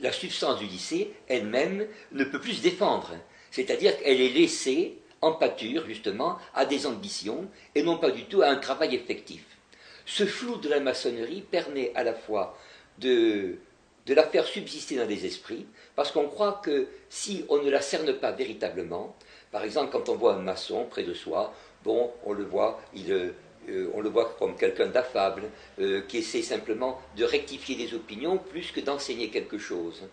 [0.00, 3.12] la, substance du lycée elle-même ne peut plus se défendre.
[3.52, 8.42] C'est-à-dire qu'elle est laissée en pâture justement à des ambitions et non pas du tout
[8.42, 9.44] à un travail effectif.
[10.06, 12.56] Ce flou de la maçonnerie permet à la fois
[12.98, 13.56] de,
[14.06, 18.14] la faire subsister dans les esprits, parce qu'on croit que si on ne la cerne
[18.14, 19.14] pas véritablement,
[19.52, 21.52] par exemple, quand on voit un maçon près de soi,
[21.84, 23.32] bon, on le voit, euh,
[23.68, 25.42] euh, on le voit comme quelqu'un d'affable,
[25.78, 30.08] euh, qui essaie simplement de rectifier des opinions plus que d'enseigner quelque chose.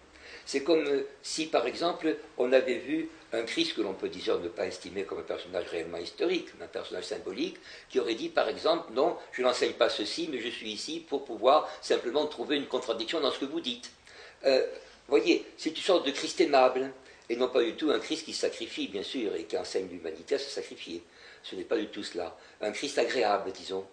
[0.46, 0.86] C'est comme
[1.22, 5.04] si, par exemple, on avait vu un Christ que l'on peut dire ne pas estimer
[5.04, 7.58] comme un personnage réellement historique, mais un personnage symbolique,
[7.90, 11.26] qui aurait dit, par exemple, non, je n'enseigne pas ceci, mais je suis ici pour
[11.26, 13.92] pouvoir simplement trouver une contradiction dans ce que vous dites.
[14.44, 14.50] vous
[15.08, 16.92] voyez, c'est une sorte de Christ aimable,
[17.30, 20.36] et non pas du tout un Christ qui sacrifie, bien sûr, et qui enseigne l'humanité
[20.36, 21.04] à se sacrifier.
[21.44, 22.36] Ce n'est pas du tout cela.
[22.62, 23.86] Un Christ agréable, disons.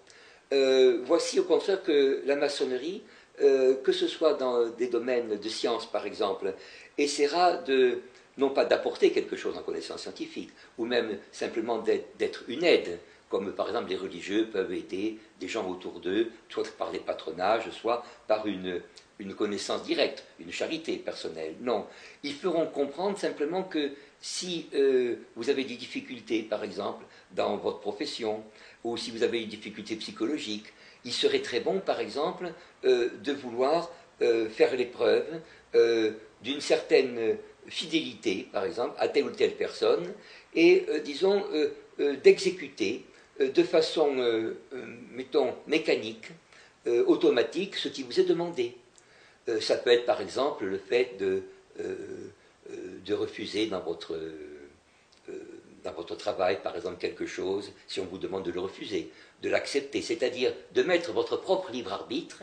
[0.52, 3.02] Euh, voici au contraire que la maçonnerie,
[3.40, 6.54] euh, que ce soit dans des domaines de science par exemple,
[6.98, 8.00] essaiera de,
[8.38, 13.52] non pas d'apporter quelque chose en connaissance scientifique, ou même simplement d'être une aide, comme
[13.52, 18.04] par exemple les religieux peuvent aider des gens autour d'eux, soit par des patronages, soit
[18.26, 18.82] par une,
[19.18, 21.54] une connaissance directe, une charité personnelle.
[21.60, 21.86] Non,
[22.22, 27.80] ils feront comprendre simplement que si euh, vous avez des difficultés, par exemple, dans votre
[27.80, 28.44] profession,
[28.84, 30.66] ou si vous avez des difficultés psychologiques,
[31.04, 32.52] il serait très bon, par exemple,
[32.84, 33.90] euh, de vouloir
[34.20, 35.26] euh, faire l'épreuve
[36.42, 40.12] d'une certaine fidélité, par exemple, à telle ou telle personne,
[40.54, 41.44] et, disons,
[42.22, 43.04] d'exécuter
[43.40, 44.14] de façon,
[45.12, 46.28] mettons, mécanique,
[46.86, 48.74] automatique, ce qui vous est demandé.
[49.48, 51.42] Euh, ça peut être par exemple le fait de,
[51.80, 51.96] euh,
[52.70, 54.18] euh, de refuser dans votre,
[55.84, 59.10] dans votre travail, par exemple, quelque chose, si on vous demande de le refuser,
[59.42, 62.42] de l'accepter, c'est-à-dire de mettre votre propre libre arbitre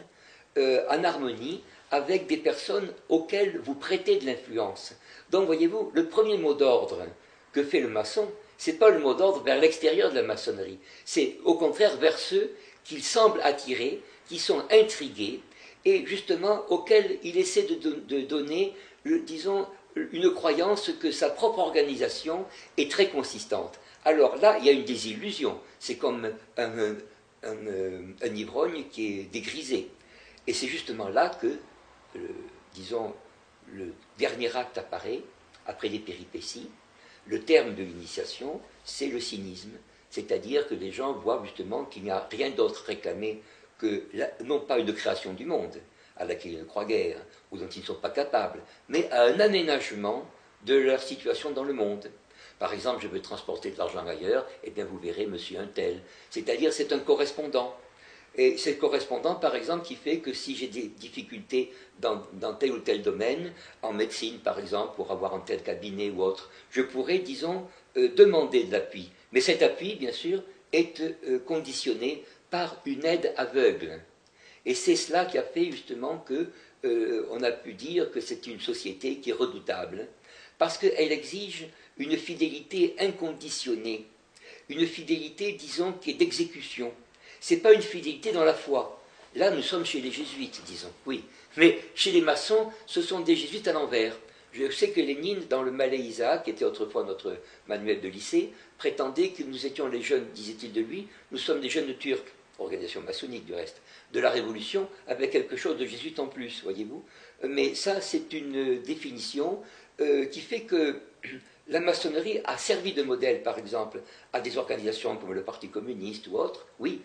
[0.58, 4.94] en harmonie avec des personnes auxquelles vous prêtez de l'influence.
[5.32, 7.06] Donc, voyez-vous, le premier mot d'ordre
[7.52, 11.38] que fait le maçon, c'est pas le mot d'ordre vers l'extérieur de la maçonnerie, c'est
[11.46, 12.52] au contraire vers ceux
[12.84, 15.42] qu'il semble attirer, qui sont intrigués
[15.86, 18.76] et justement auquel il essaie de, donner,
[19.06, 22.46] disons, une croyance que sa propre organisation
[22.78, 23.80] est très consistante.
[24.06, 25.60] Alors là, il y a une désillusion.
[25.80, 26.96] C'est comme un,
[27.44, 29.90] un, ivrogne qui est dégrisé.
[30.48, 31.58] Et c'est justement là que,
[32.74, 33.14] disons,
[33.68, 35.22] le dernier acte apparaît,
[35.68, 36.70] après les péripéties.
[37.28, 39.74] Le terme de l'initiation, c'est le cynisme.
[40.10, 43.42] C'est-à-dire que les gens voient justement qu'il n'y a rien d'autre réclamé
[43.78, 44.04] que,
[44.44, 45.78] non pas une création du monde,
[46.18, 47.20] à laquelle ils ne croient guère,
[47.52, 50.26] ou dont ils ne sont pas capables, mais à un aménagement
[50.66, 52.10] de leur situation dans le monde.
[52.58, 56.02] Par exemple, je veux transporter de l'argent ailleurs, eh bien vous verrez monsieur un tel.
[56.30, 57.78] C'est-à-dire, c'est un correspondant.
[58.40, 62.22] Et c'est le correspondant, par exemple, qui fait que si j'ai des difficultés dans,
[62.58, 66.50] tel ou tel domaine, en médecine par exemple, pour avoir un tel cabinet ou autre,
[66.72, 69.10] je pourrais, disons, euh, demander de l'appui.
[69.34, 74.00] Mais cet appui, bien sûr, est euh, conditionné par une aide aveugle.
[74.66, 76.48] Et c'est cela qui a fait justement que
[76.86, 80.08] euh, a pu dire que c'est une société qui est redoutable,
[80.58, 84.06] parce qu'elle exige une fidélité inconditionnée,
[84.70, 86.94] une fidélité, disons, qui est d'exécution.
[87.40, 89.02] Ce n'est pas une fidélité dans la foi.
[89.36, 91.24] Là, nous sommes chez les jésuites, disons, oui.
[91.58, 94.16] Mais chez les maçons, ce sont des jésuites à l'envers.
[94.54, 98.52] Je sais que Lénine, dans le Malais Isaac, qui était autrefois notre manuel de lycée,
[98.80, 102.26] prétendait que nous étions les jeunes, disait-il de lui, nous sommes des jeunes turcs
[102.60, 103.82] organisation maçonnique du reste,
[104.14, 107.04] de la Révolution, avec quelque chose de jésuite en plus, voyez-vous.
[107.48, 109.62] Mais ça, c'est une définition
[110.02, 111.00] euh, qui fait que
[111.68, 114.02] la maçonnerie a servi de modèle, par exemple,
[114.34, 116.68] à des organisations comme le Parti communiste ou autres.
[116.80, 117.02] Oui,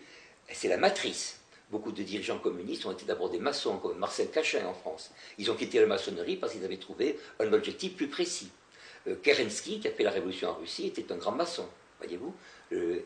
[0.51, 1.39] c'est la matrice.
[1.71, 5.11] Beaucoup de dirigeants communistes ont été d'abord des maçons, comme Marcel Cachin en France.
[5.37, 8.49] Ils ont quitté la maçonnerie parce qu'ils avaient trouvé un objectif plus précis.
[9.07, 11.67] Euh, Kerensky, qui a fait la révolution en Russie, était un grand maçon,
[11.99, 12.33] voyez-vous,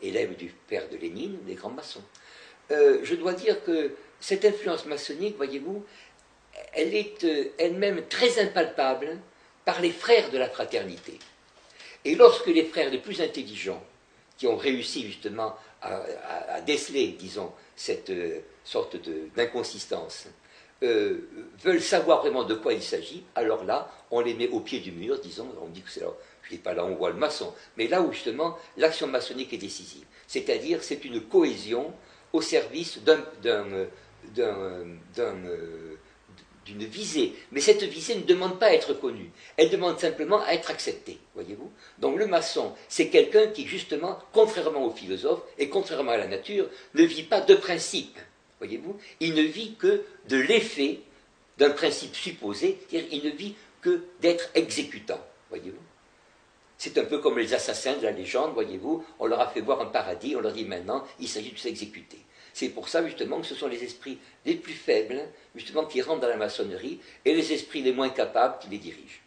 [0.02, 2.02] élève du père de Lénine, des grands maçons.
[2.70, 5.84] Euh, je dois dire que cette influence maçonnique, voyez-vous,
[6.72, 9.18] elle est euh, elle-même très impalpable
[9.64, 11.18] par les frères de la fraternité.
[12.04, 13.82] Et lorsque les frères les plus intelligents,
[14.38, 18.96] qui ont réussi justement à, déceler, disons, cette euh, sorte
[19.34, 20.26] d'inconsistance,
[20.82, 21.28] euh,
[21.62, 24.92] veulent savoir vraiment de quoi il s'agit, alors là, on les met au pied du
[24.92, 26.00] mur, disons, on dit que c'est
[26.42, 29.52] je ne dis pas là, on voit le maçon, mais là où justement l'action maçonnique
[29.52, 30.04] est décisive.
[30.26, 31.92] C'est-à-dire, c'est une cohésion
[32.32, 33.20] au service d'un
[36.66, 37.34] d'une visée.
[37.52, 41.18] Mais cette visée ne demande pas à être connue, elle demande simplement à être acceptée,
[41.34, 41.70] voyez-vous.
[41.98, 46.68] Donc le maçon, c'est quelqu'un qui, justement, contrairement aux philosophes et contrairement à la nature,
[46.94, 48.18] ne vit pas de principe,
[48.58, 48.96] voyez-vous.
[49.20, 51.00] Il ne vit que de l'effet
[51.58, 55.76] d'un principe supposé, c'est-à-dire il ne vit que d'être exécutant, voyez-vous.
[56.78, 59.82] C'est un peu comme les assassins de la légende, voyez-vous, on leur a fait voir
[59.82, 62.18] un paradis, on leur dit maintenant, il s'agit de s'exécuter.
[62.52, 65.20] C'est pour ça justement que ce sont les esprits les plus faibles,
[65.54, 69.20] justement, qui rentrent dans la maçonnerie, et les esprits les moins capables qui les dirigent.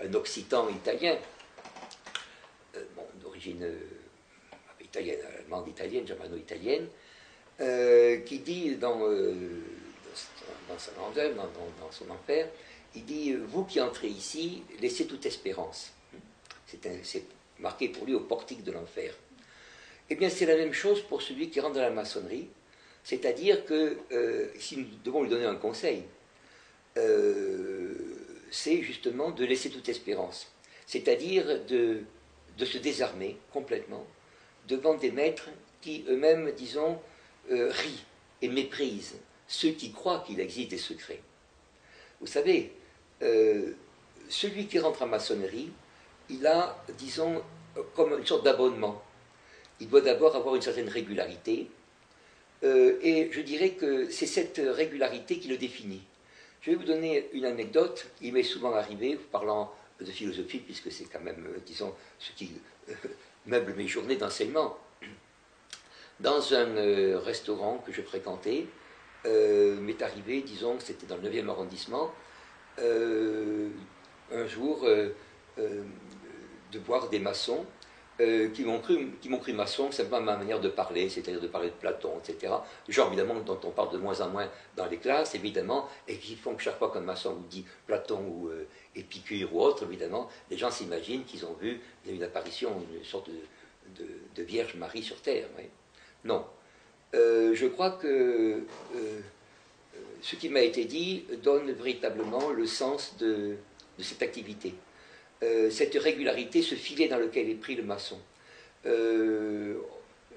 [0.00, 1.16] Un, occitan italien,
[2.76, 2.82] euh,
[3.20, 3.78] d'origine euh,
[4.80, 6.86] italienne, allemande italienne, germano-italienne,
[7.60, 12.48] euh, qui dit dans, dans, sa grandeur, dans, dans, son enfer,
[12.94, 15.92] il dit Vous qui entrez ici, laissez toute espérance.
[16.66, 17.24] C'est
[17.58, 19.14] marqué pour lui au portique de l'enfer.
[20.10, 22.48] Eh bien, c'est la même chose pour celui qui rentre dans la maçonnerie,
[23.04, 23.98] c'est-à-dire que
[24.58, 26.04] si nous devons lui donner un conseil,
[28.50, 30.50] c'est justement de laisser toute espérance,
[30.86, 32.02] c'est-à-dire de,
[32.64, 34.06] se désarmer complètement
[34.66, 35.48] devant des maîtres
[35.80, 36.98] qui eux-mêmes, disons,
[37.50, 38.04] euh, rient
[38.42, 41.20] et méprisent ceux qui croient qu'il existe des secrets.
[42.20, 42.72] Vous savez,
[43.22, 43.72] euh,
[44.28, 45.70] celui qui rentre en maçonnerie,
[46.28, 47.42] il a, disons,
[47.94, 49.02] comme une sorte d'abonnement.
[49.80, 51.70] Il doit d'abord avoir une certaine régularité,
[52.64, 56.02] euh, et je dirais que c'est cette régularité qui le définit.
[56.60, 58.06] Je vais vous donner une anecdote.
[58.20, 62.52] Il m'est souvent arrivé, parlant de philosophie, puisque c'est quand même, euh, disons, ce qui
[62.88, 62.94] euh,
[63.46, 64.76] meuble mes journées d'enseignement.
[66.20, 68.66] Dans un euh, restaurant que je fréquentais,
[69.24, 72.14] m'est arrivé, disons, c'était dans le 9e arrondissement,
[72.78, 74.86] un jour,
[75.58, 77.66] de voir des maçons
[78.20, 81.40] euh, qui m'ont cru, qui m'ont cru maçon, c'est pas ma manière de parler, c'est-à-dire
[81.40, 82.52] de parler de Platon, etc.
[82.88, 86.34] Genre évidemment dont on parle de moins en moins dans les classes, évidemment, et qui
[86.34, 90.28] font que chaque fois qu'un maçon vous dit Platon ou euh, Épicure ou autre, évidemment,
[90.50, 93.30] les gens s'imaginent qu'ils ont vu une apparition, une sorte
[93.96, 95.46] de, Vierge Marie sur terre.
[96.24, 96.44] Non.
[97.14, 98.64] Euh, je crois que
[100.22, 103.56] ce qui m'a été dit donne véritablement le sens de
[103.98, 104.74] cette activité.
[105.42, 108.18] Euh, cette régularité, ce filet dans lequel est pris le maçon.
[108.86, 109.74] Euh,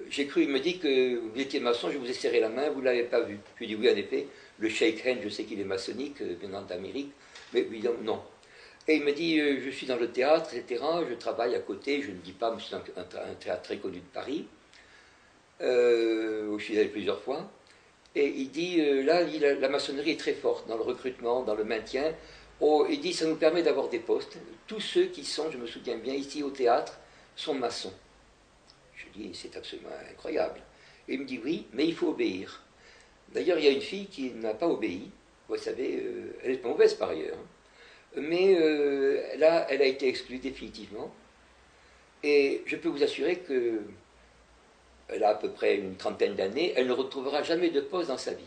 [0.08, 2.70] j'ai cru, il me dit que vous étiez maçon, je vous ai serré la main,
[2.70, 3.38] vous ne l'avez pas vu.
[3.56, 4.26] Je lui ai dit oui, en effet,
[4.58, 7.10] le shake hand, je sais qu'il est maçonnique, euh, venant d'Amérique,
[7.52, 8.22] mais évidemment, non.
[8.86, 12.10] Et il me dit, je suis dans le théâtre, etc., je travaille à côté, je
[12.10, 14.44] ne dis pas, mais c'est un, théâtre très connu de Paris,
[15.60, 17.48] où je suis allé plusieurs fois.
[18.16, 22.12] Et il dit, là, la maçonnerie est très forte dans le recrutement, dans le maintien,
[22.64, 24.38] Oh, il dit ça nous permet d'avoir des postes.
[24.68, 26.96] Tous ceux qui sont, je me souviens bien, ici au théâtre,
[27.34, 27.92] sont maçons.
[28.94, 30.60] Je dis c'est absolument incroyable.
[31.08, 32.62] il me dit oui, mais il faut obéir.
[33.34, 35.10] D'ailleurs, il y a une fille qui n'a pas obéi.
[35.48, 37.36] Vous savez, euh, elle est pas mauvaise par ailleurs.
[38.14, 41.12] Mais euh, là, elle a été exclue définitivement.
[42.22, 43.80] Et je peux vous assurer que
[45.08, 48.18] elle a à peu près une trentaine d'années, elle ne retrouvera jamais de poste dans
[48.18, 48.44] sa vie.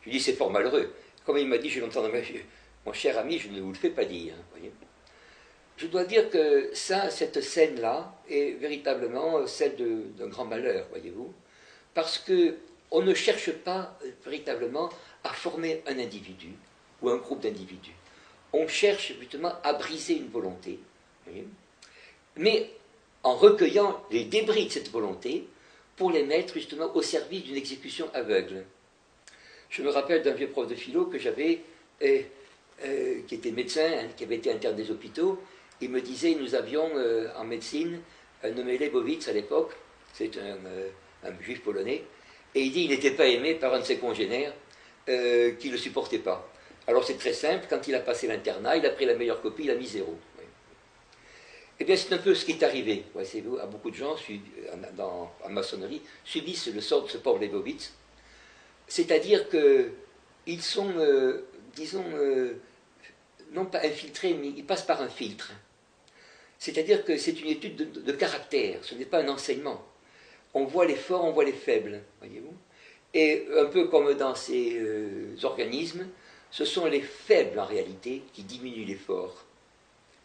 [0.00, 0.92] Je lui dis, c'est fort malheureux.
[1.24, 2.40] Comme il m'a dit, j'ai longtemps dans ma vie,
[2.86, 4.34] mon cher ami, je ne vous le fais pas dire.
[4.52, 4.72] Voyez.
[5.76, 9.76] Je dois dire que cette scène-là est véritablement celle
[10.16, 11.34] d'un grand malheur, voyez-vous,
[11.92, 12.54] parce que
[12.92, 14.88] on ne cherche pas euh, véritablement
[15.24, 16.50] à former un individu
[17.02, 17.96] ou un groupe d'individus.
[18.52, 20.78] On cherche justement à briser une volonté,
[22.36, 22.70] mais
[23.24, 25.48] en recueillant les débris de cette volonté
[25.96, 28.64] pour les mettre justement au service d'une exécution aveugle.
[29.68, 31.60] Je me rappelle d'un vieux prof de philo que j'avais
[32.84, 35.42] euh, qui était médecin, hein, qui avait été interne des hôpitaux,
[35.80, 38.00] il me disait, nous avions euh, en médecine
[38.42, 39.72] un nommé Lebovitz à l'époque,
[40.12, 40.88] c'est un, euh,
[41.40, 42.04] juif polonais,
[42.54, 44.52] et il dit il n'était pas aimé par un de ses congénères
[45.06, 45.12] qui
[45.68, 46.50] ne le supportait pas.
[46.88, 49.64] Alors c'est très simple, quand il a passé l'internat, il a pris la meilleure copie,
[49.64, 50.16] il a mis zéro.
[51.78, 53.04] Eh bien, c'est un peu ce qui est arrivé.
[53.14, 53.24] Ouais,
[53.60, 54.16] à beaucoup de gens
[54.96, 57.92] dans, en maçonnerie subissent le sort de ce pauvre Leibowitz.
[58.88, 60.90] C'est-à-dire qu'ils sont,
[61.76, 62.54] disons, euh,
[63.52, 65.52] non pas infiltrés, mais ils passent par un filtre.
[66.58, 69.84] C'est-à-dire que c'est une étude de, caractère, ce n'est pas un enseignement.
[70.54, 72.54] On voit les forts, on voit les faibles, voyez-vous.
[73.12, 76.08] Et un peu comme dans ces euh, organismes,
[76.50, 79.44] ce sont les faibles en réalité qui diminuent les forts.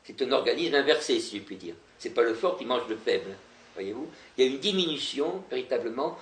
[0.03, 1.75] C'est un organisme inversé, si je puis dire.
[1.99, 3.35] Ce n'est pas le fort qui mange le faible,
[3.75, 4.07] voyez-vous.
[4.37, 6.17] Il y a une diminution, véritablement,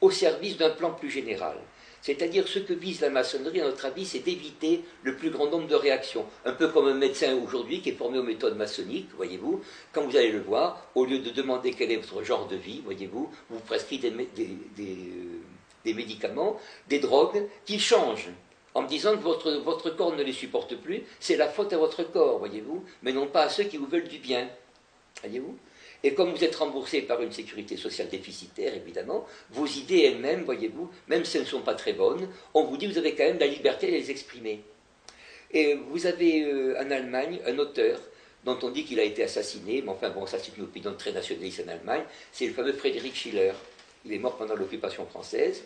[0.00, 1.56] au service d'un plan plus général.
[2.02, 5.66] C'est-à-dire ce que vise la maçonnerie, à notre avis, c'est d'éviter le plus grand nombre
[5.66, 6.24] de réactions.
[6.44, 10.16] Un peu comme un médecin aujourd'hui qui est formé aux méthodes maçonniques, voyez-vous, quand vous
[10.16, 13.60] allez le voir, au lieu de demander quel est votre genre de vie, voyez-vous, vous
[13.60, 14.44] prescrit euh,
[15.84, 18.30] des médicaments, des drogues qui changent
[18.74, 21.78] en me disant que votre, votre corps ne les supporte plus, c'est la faute à
[21.78, 24.48] votre corps, voyez-vous, mais non pas à ceux qui vous veulent du bien.
[25.22, 25.58] Voyez-vous
[26.04, 30.88] Et comme vous êtes remboursé par une sécurité sociale déficitaire, évidemment, vos idées elles-mêmes, voyez-vous,
[31.08, 33.38] même si elles ne sont pas très bonnes, on vous dit vous avez quand même
[33.38, 34.62] la liberté de les exprimer.
[35.50, 37.98] Et vous avez euh, en Allemagne un auteur
[38.44, 41.12] dont on dit qu'il a été assassiné, mais enfin bon, ça c'est une opinion très
[41.12, 43.52] nationaliste en Allemagne, c'est le fameux Frédéric Schiller.
[44.04, 45.64] Il est mort pendant l'occupation française,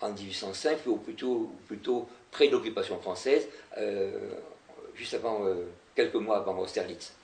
[0.00, 4.30] en 1805, ou plutôt, plutôt près de l'occupation française, euh,
[4.94, 5.64] juste avant, euh,
[5.96, 7.14] quelques mois avant Austerlitz.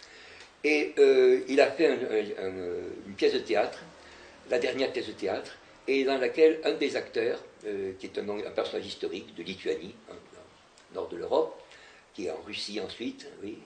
[0.64, 3.78] Et euh, il a fait une pièce de théâtre,
[4.50, 5.56] la dernière pièce de théâtre,
[5.86, 7.42] et dans laquelle un des acteurs,
[7.98, 9.94] qui est un, personnage historique de Lituanie,
[10.94, 11.60] nord de l'Europe,
[12.14, 13.58] qui est en Russie ensuite, oui,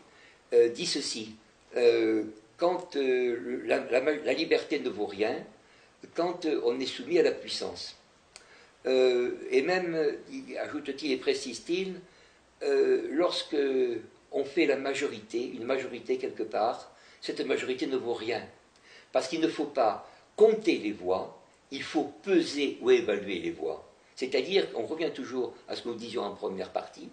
[0.75, 1.37] dit ceci
[2.57, 5.37] quand la, la, liberté ne vaut rien,
[6.15, 7.99] quand on est soumis à la puissance.
[8.87, 9.97] Euh, et même,
[10.61, 12.01] ajoute-t-il et précise-t-il,
[12.63, 13.57] euh, lorsque
[14.33, 18.43] on fait la majorité, une majorité quelque part, cette majorité ne vaut rien.
[19.13, 23.89] Parce qu'il ne faut pas compter les voix, il faut peser ou évaluer les voix.
[24.15, 27.09] C'est-à-dire, on revient toujours à ce que nous disions en première partie,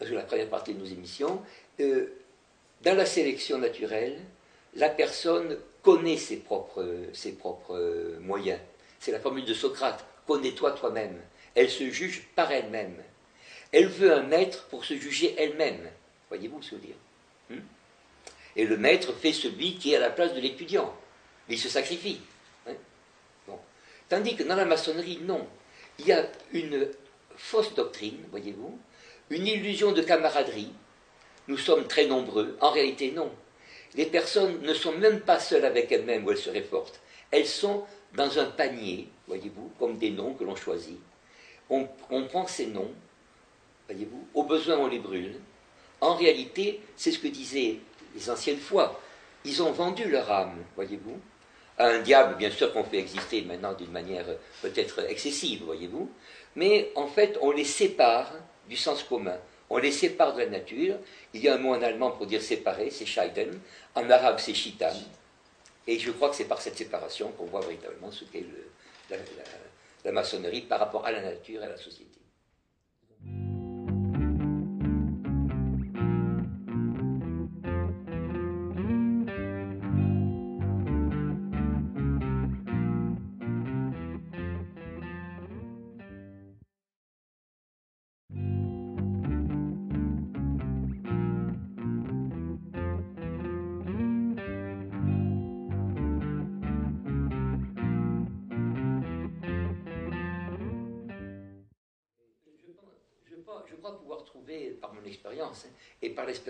[0.00, 1.42] dans la première partie de nos émissions,
[1.80, 2.06] euh,
[2.82, 4.18] dans la sélection naturelle,
[4.74, 8.60] la personne connaît ses propres, ses propres moyens.
[9.00, 11.20] C'est la formule de Socrate connais-toi toi-même.
[11.54, 12.96] Elle se juge par elle-même.
[13.72, 15.88] Elle veut un maître pour se juger elle-même.
[16.28, 16.96] Voyez-vous veux dire
[17.50, 17.60] hmm?
[18.56, 20.94] Et le maître fait celui qui est à la place de l'étudiant.
[21.48, 22.20] Il se sacrifie.
[22.66, 22.74] Hein?
[24.08, 25.46] Tandis que dans la maçonnerie, non.
[25.98, 26.88] Il y a une
[27.36, 28.78] fausse doctrine, voyez-vous,
[29.30, 30.72] une illusion de camaraderie.
[31.48, 32.56] Nous sommes très nombreux.
[32.60, 33.30] En réalité, non.
[33.94, 37.00] Les personnes ne sont même pas seules avec elles-mêmes où elles seraient fortes.
[37.30, 40.98] Elles sont dans un panier, voyez-vous, comme des noms que l'on choisit.
[41.68, 41.86] On,
[42.28, 42.92] prend ces noms,
[43.88, 45.34] voyez-vous, au besoin on les brûle.
[46.06, 47.78] En réalité, c'est ce que disaient
[48.14, 49.00] les anciennes fois.
[49.44, 51.18] Ils ont vendu leur âme, voyez-vous,
[51.78, 54.24] à un diable, bien sûr, qu'on fait exister maintenant d'une manière
[54.62, 56.08] peut-être excessive, voyez-vous,
[56.54, 58.32] mais en fait, on les sépare
[58.68, 59.36] du sens commun.
[59.68, 60.94] On les sépare de la nature.
[61.34, 63.58] Il y a un mot en allemand pour dire séparer, c'est scheiden.
[63.96, 64.94] En arabe, c'est shitan.
[65.88, 68.44] Et je crois que c'est par cette séparation qu'on voit véritablement ce qu'est
[69.10, 69.16] la,
[70.04, 72.20] la maçonnerie par rapport à la nature et à la société.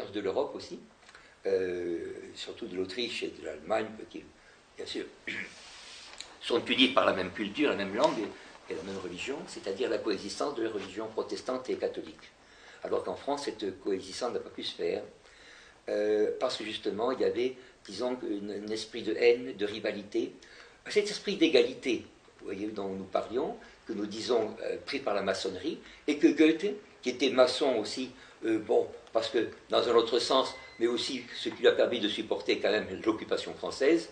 [0.04, 0.78] De l'Europe aussi,
[1.46, 1.98] euh,
[2.34, 4.22] surtout de l'Autriche et de l'Allemagne, qui,
[4.76, 5.04] bien sûr,
[6.40, 8.18] sont unis par la même culture, la même langue
[8.68, 12.32] et, la même religion, c'est-à-dire la coexistence de la religion protestante et catholique.
[12.82, 15.02] Alors qu'en France, cette coexistence n'a pas pu se faire,
[15.88, 20.32] euh, parce que justement, il y avait, disons, un, esprit de haine, de rivalité,
[20.88, 22.04] cet esprit d'égalité,
[22.40, 25.78] vous voyez, dont nous parlions, que nous disons euh, pris par la maçonnerie,
[26.08, 28.10] et que Goethe, qui était maçon aussi,
[28.44, 32.00] euh, bon, parce que dans un autre sens, mais aussi ce qui lui a permis
[32.00, 34.10] de supporter quand même l'occupation française,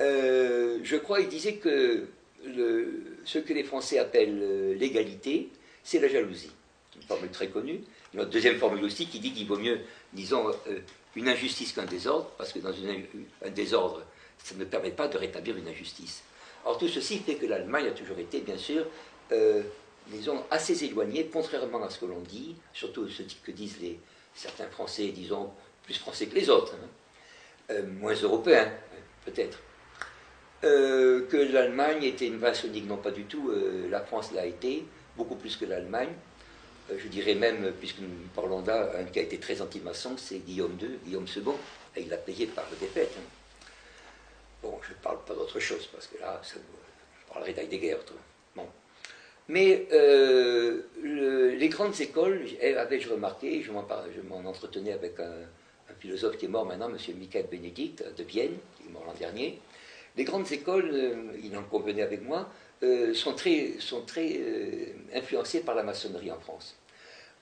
[0.00, 2.08] euh, je crois il disait que
[3.24, 5.48] ce que les Français appellent euh, l'égalité,
[5.82, 6.52] c'est la jalousie.
[6.96, 7.80] Une formule très connue.
[8.14, 9.80] Une autre deuxième formule aussi qui dit qu'il vaut mieux,
[10.12, 10.50] disons,
[11.14, 14.02] une injustice qu'un désordre, parce que dans un désordre,
[14.42, 16.22] ça ne permet pas de rétablir une injustice.
[16.64, 18.86] Or, tout ceci fait que l'Allemagne a toujours été, bien sûr,
[20.08, 23.98] disons, assez éloigné, contrairement à ce que l'on dit, surtout ce que disent les,
[24.34, 25.50] certains Français, disons,
[25.82, 26.88] plus français que les autres, hein.
[27.70, 28.70] euh, moins européens,
[29.24, 29.58] peut-être,
[30.64, 32.86] euh, que l'Allemagne était une vassonique.
[32.86, 33.50] Non, pas du tout.
[33.50, 34.84] Euh, la France l'a été,
[35.16, 36.12] beaucoup plus que l'Allemagne.
[36.96, 40.76] je dirais même, puisque nous parlons là, un qui a été très anti-maçon, c'est Guillaume
[40.80, 41.52] II, Guillaume II,
[41.96, 43.12] et il l'a payé par le défaite.
[43.18, 43.70] Hein.
[44.62, 47.96] Bon, je ne parle pas d'autre chose, parce que là, ça, je parlerai d'Heidegger.
[48.06, 48.16] Bon.
[49.48, 52.42] Mais euh, les grandes écoles,
[52.76, 55.32] avais-je remarqué, je m'en entretenais avec un,
[56.00, 56.98] philosophe qui est mort maintenant, M.
[57.18, 59.60] Michael Bénédicte, de Vienne, qui est mort l'an dernier.
[60.16, 62.50] Les grandes écoles, euh, il en convenait avec moi,
[62.82, 64.40] euh, sont très, sont très
[65.14, 66.76] influencées par la maçonnerie en France.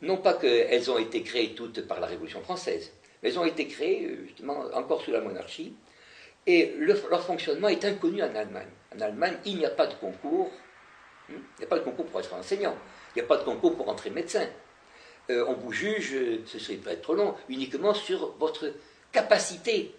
[0.03, 2.93] Non pas qu'elles ont été créées toutes par la Révolution française,
[3.23, 5.75] mais elles ont été créées justement encore sous la monarchie,
[6.47, 8.69] et leur fonctionnement est inconnu en Allemagne.
[8.95, 10.51] En Allemagne, il n'y a pas de concours
[11.29, 12.77] il n'y a pas de concours pour être enseignant.
[13.15, 14.47] Il n'y a pas de concours pour entrer médecin.
[15.31, 16.15] Euh, on vous juge,
[16.47, 18.73] ce serait trop long, uniquement sur votre
[19.11, 19.95] capacité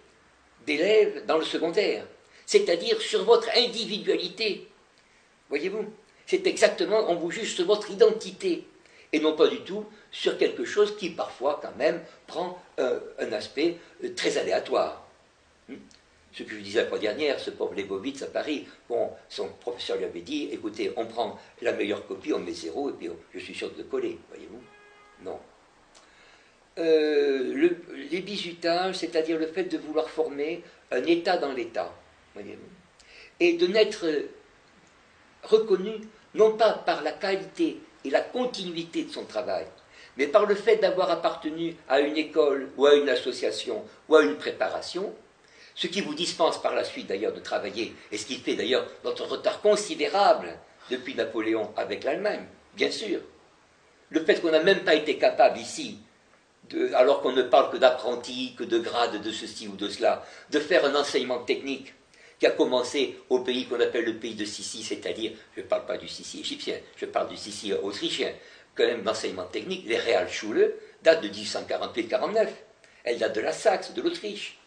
[0.66, 2.06] d'élève dans le secondaire,
[2.44, 4.68] c'est-à-dire sur votre individualité.
[5.48, 5.84] Voyez-vous
[6.26, 8.66] C'est exactement, on vous juge sur votre identité,
[9.12, 13.32] et non pas du tout sur quelque chose qui parfois quand même prend euh, un
[13.32, 15.08] aspect euh, très aléatoire.
[16.36, 19.96] Ce que je disais la fois dernière, ce pauvre Lebovitz à Paris, bon, son professeur
[19.96, 23.38] lui avait dit, écoutez, on prend la meilleure copie, on met zéro, et puis je
[23.38, 24.60] suis sûr de le coller, voyez-vous
[25.24, 25.38] Non.
[26.76, 27.70] Euh,
[28.10, 31.90] les bizutages, c'est-à-dire le fait de vouloir former un État dans l'État,
[32.34, 32.68] voyez-vous,
[33.40, 34.06] et de n'être
[35.42, 36.02] reconnu
[36.34, 39.64] non pas par la qualité et la continuité de son travail,
[40.18, 44.22] mais par le fait d'avoir appartenu à une école ou à une association ou à
[44.22, 45.14] une préparation,
[45.76, 48.86] ce qui vous dispense par la suite d'ailleurs de travailler, et ce qui fait d'ailleurs
[49.04, 50.58] notre retard considérable
[50.90, 53.20] depuis Napoléon avec l'Allemagne, bien sûr.
[54.10, 55.98] Le fait qu'on n'a même pas été capable ici,
[56.94, 60.58] alors qu'on ne parle que d'apprentis, que de grades, de ceci ou de cela, de
[60.58, 61.92] faire un enseignement technique
[62.38, 65.86] qui a commencé au pays qu'on appelle le pays de Sicile, c'est-à-dire, je ne parle
[65.86, 68.32] pas du Sicile égyptien, je parle du Sicile autrichien,
[68.74, 72.48] quand même l'enseignement technique, les Realschule, datent de 1848-49.
[73.04, 74.58] Elle date de la Saxe, de l'Autriche.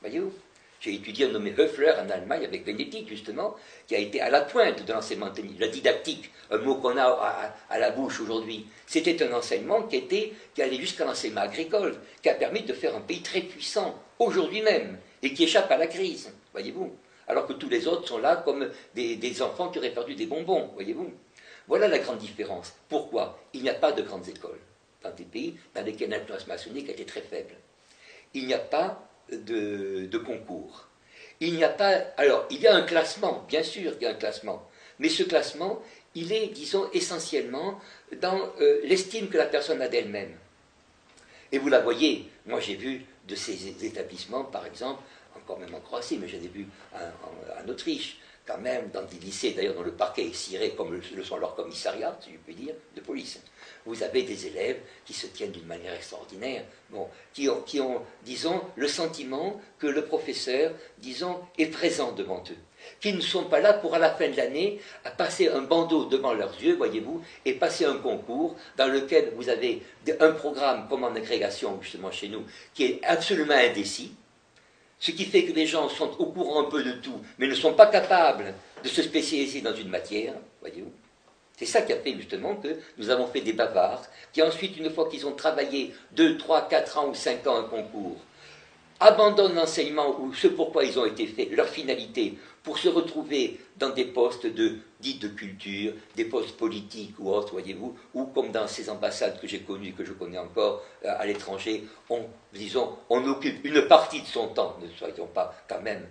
[0.00, 0.32] Voyez-vous
[0.80, 4.42] J'ai étudié un nommé Höfler en Allemagne avec Bénédicte, justement, qui a été à la
[4.42, 8.66] pointe de l'enseignement technique, la didactique, un mot qu'on a à, la bouche aujourd'hui.
[8.86, 12.94] C'était un enseignement qui, était, qui allait jusqu'à l'enseignement agricole, qui a permis de faire
[12.94, 16.94] un pays très puissant, aujourd'hui même, et qui échappe à la crise, voyez-vous.
[17.28, 20.70] Alors que tous les autres sont là comme des, enfants qui auraient perdu des bonbons,
[20.74, 21.12] voyez-vous.
[21.66, 22.74] Voilà la grande différence.
[22.88, 24.60] Pourquoi Il n'y a pas de grandes écoles
[25.02, 27.54] dans des pays dans lesquels l'influence maçonnique était très faible.
[28.34, 30.88] Il n'y a pas de, concours.
[31.40, 31.92] Il n'y a pas.
[32.16, 34.68] Alors, il y a un classement, bien sûr il y a un classement,
[34.98, 35.82] mais ce classement,
[36.14, 37.78] il est, disons, essentiellement
[38.20, 40.34] dans euh, l'estime que la personne a d'elle-même.
[41.52, 45.02] Et vous la voyez, moi j'ai vu de ces établissements, par exemple,
[45.36, 49.52] encore même en Croatie, mais j'en ai vu en Autriche, quand même dans des lycées,
[49.52, 52.74] d'ailleurs dans le parquet est ciré comme le sont leurs commissariats, si je puis dire,
[52.94, 53.40] de police.
[53.86, 58.02] Vous avez des élèves qui se tiennent d'une manière extraordinaire, bon, qui, ont, qui ont,
[58.24, 62.56] disons, le sentiment que le professeur, disons, est présent devant eux,
[63.00, 66.06] qui ne sont pas là pour à la fin de l'année à passer un bandeau
[66.06, 69.82] devant leurs yeux, voyez-vous, et passer un concours dans lequel vous avez
[70.18, 74.12] un programme comme en agrégation, justement chez nous, qui est absolument indécis,
[74.98, 77.54] ce qui fait que les gens sont au courant un peu de tout, mais ne
[77.54, 80.92] sont pas capables de se spécialiser dans une matière, voyez-vous.
[81.56, 84.02] C'est ça qui a fait justement que nous avons fait des bavards,
[84.32, 87.64] qui ensuite, une fois qu'ils ont travaillé 2, 3, 4 ans ou 5 ans un
[87.64, 88.18] concours,
[89.00, 93.90] abandonnent l'enseignement ou ce pourquoi ils ont été faits, leur finalité, pour se retrouver dans
[93.90, 98.66] des postes de, dits de culture, des postes politiques ou autres, voyez-vous, ou comme dans
[98.66, 103.24] ces ambassades que j'ai connues, que je connais encore euh, à l'étranger, on, disons, on
[103.28, 106.06] occupe une partie de son temps, ne soyons pas quand même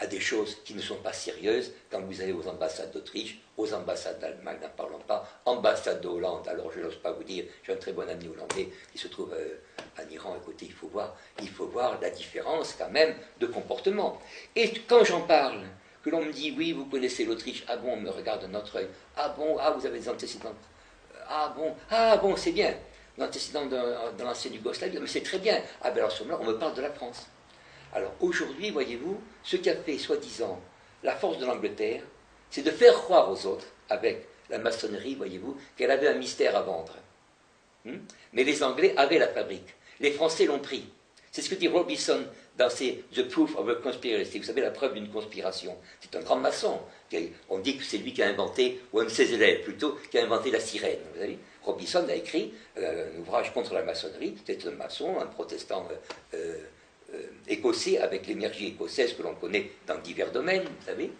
[0.00, 3.72] à des choses qui ne sont pas sérieuses quand vous allez aux ambassades d'Autriche, aux
[3.74, 7.74] ambassades d'Allemagne, n'en parlons pas, ambassade de Hollande, alors je n'ose pas vous dire, j'ai
[7.74, 9.56] un très bon ami hollandais qui se trouve euh,
[10.02, 14.18] en Iran, écoutez, il faut voir, il faut voir la différence quand même de comportement.
[14.56, 15.60] Et quand j'en parle,
[16.02, 18.76] que l'on me dit, oui, vous connaissez l'Autriche, ah bon, on me regarde de notre
[18.76, 18.88] œil,
[19.18, 20.54] ah bon, ah vous avez des antécédents,
[21.28, 22.74] ah bon, ah bon, c'est bien,
[23.18, 26.50] l'antécédent de, de l'ancienne Yougoslavie, mais c'est très bien, ah ben alors ce moment-là, on
[26.50, 27.26] me parle de la France.
[27.92, 30.60] Alors aujourd'hui, voyez-vous, ce qu'a fait soi-disant
[31.02, 32.02] la force de l'Angleterre,
[32.50, 36.62] c'est de faire croire aux autres, avec la maçonnerie, voyez-vous, qu'elle avait un mystère à
[36.62, 36.96] vendre.
[37.84, 37.98] Hmm?
[38.32, 39.74] Mais les Anglais avaient la fabrique.
[40.00, 40.84] Les Français l'ont pris.
[41.32, 42.24] C'est ce que dit Robinson
[42.58, 45.76] dans ses The Proof of a Conspiracy, vous savez, la preuve d'une conspiration.
[46.00, 46.80] C'est un grand maçon.
[47.48, 50.18] On dit que c'est lui qui a inventé, ou un de ses élèves plutôt, qui
[50.18, 50.98] a inventé la sirène.
[51.14, 54.36] Vous Robinson a écrit euh, un ouvrage contre la maçonnerie.
[54.44, 55.94] C'est un maçon, un protestant euh,
[56.34, 56.58] euh,
[57.48, 61.10] écossais avec l'énergie écossaise que l'on connaît dans divers domaines, vous savez.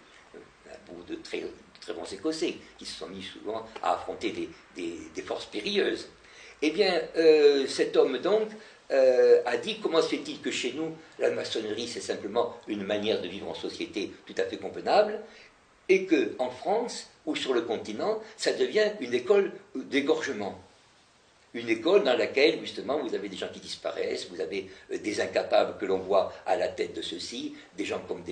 [0.69, 1.43] Un bout de très,
[1.81, 6.09] très bons écossais qui se sont mis souvent à affronter des, forces périlleuses.
[6.63, 7.03] Eh bien,
[7.67, 8.49] cet homme donc
[8.93, 13.23] euh, a dit comment se fait-il que chez nous, la maçonnerie, c'est simplement une manière
[13.23, 15.21] de vivre en société tout à fait convenable,
[15.89, 20.59] et que en France ou sur le continent, ça devient une école d'égorgement?
[21.53, 25.21] Une école dans laquelle, justement, vous avez des gens qui disparaissent, vous avez euh, des
[25.21, 28.23] incapables que l'on voit à la tête de ceux-ci, des gens comme,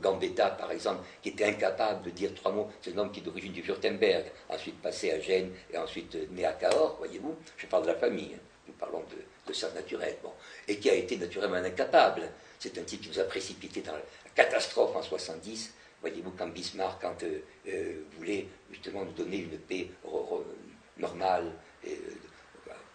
[0.00, 2.68] Gambetta, par exemple, qui était incapable de dire trois mots.
[2.80, 6.26] C'est un homme qui est d'origine du Württemberg, ensuite passé à Gênes et ensuite euh,
[6.30, 7.34] né à Cahors, voyez-vous.
[7.56, 8.40] Je parle de la famille, hein.
[8.68, 10.36] nous parlons de, de ça naturellement,
[10.68, 12.22] et qui a été naturellement incapable.
[12.60, 15.74] C'est un type qui nous a précipité dans la catastrophe en 70.
[16.02, 19.88] Voyez-vous, quand Bismarck, quand euh, euh, voulait justement nous donner une paix
[20.98, 21.50] normale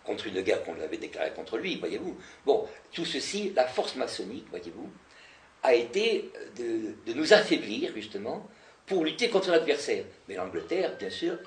[0.05, 2.17] contre une guerre qu'on avait déclarée contre lui, voyez-vous.
[2.45, 4.89] Bon, tout ceci, la force maçonnique, voyez-vous,
[5.63, 8.47] a été de, nous affaiblir justement
[8.85, 10.05] pour lutter contre l'adversaire.
[10.27, 11.37] Mais l'Angleterre, bien sûr,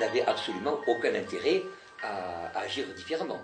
[0.00, 1.62] n'avait absolument aucun intérêt
[2.02, 3.40] à agir différemment.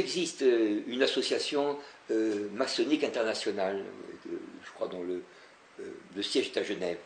[0.00, 1.78] Existe euh, une association
[2.10, 3.84] euh, maçonnique internationale,
[4.26, 5.22] euh, je crois dont le,
[6.22, 6.98] siège est à Genève,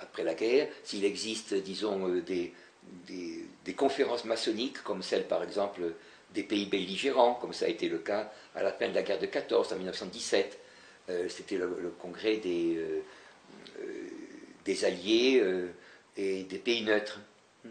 [0.00, 2.54] après la guerre, s'il existe, disons, des,
[3.76, 5.82] conférences maçonniques, comme celle, par exemple,
[6.32, 9.18] des pays belligérants, comme ça a été le cas à la fin de la guerre
[9.18, 10.58] de 14, en 1917,
[11.28, 13.04] c'était le, congrès des
[14.84, 15.42] alliés
[16.16, 17.20] et des pays neutres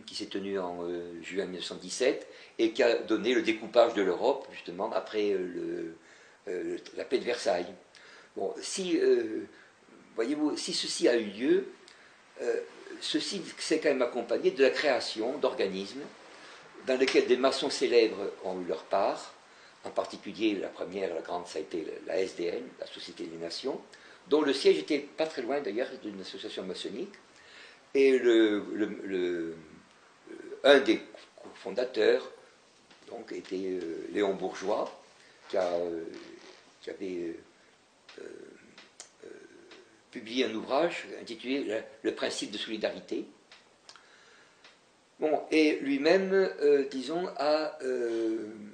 [0.05, 2.27] qui s'est tenu en euh, juin 1917
[2.59, 5.95] et qui a donné le découpage de l'Europe, justement, après euh,
[6.47, 7.73] euh, la paix de Versailles.
[8.35, 8.99] Bon, si,
[10.15, 11.67] voyez-vous, si ceci a eu lieu,
[13.01, 16.03] ceci s'est quand même accompagné de la création d'organismes
[16.85, 19.33] dans lesquels des maçons célèbres ont eu leur part,
[19.83, 23.81] en particulier la première, la grande, ça a été la SDN, la Société des Nations,
[24.27, 27.13] dont le siège était pas très loin d'ailleurs d'une association maçonnique,
[27.93, 29.55] et le,
[30.63, 31.01] un des
[31.55, 32.31] fondateurs
[33.09, 34.91] donc, était euh, Léon Bourgeois,
[35.49, 36.03] qui, euh,
[36.87, 37.35] avait
[38.19, 38.23] euh,
[40.11, 43.25] publié un ouvrage intitulé Le principe de solidarité.
[45.19, 46.49] Bon, et lui-même,
[46.91, 47.77] disons, a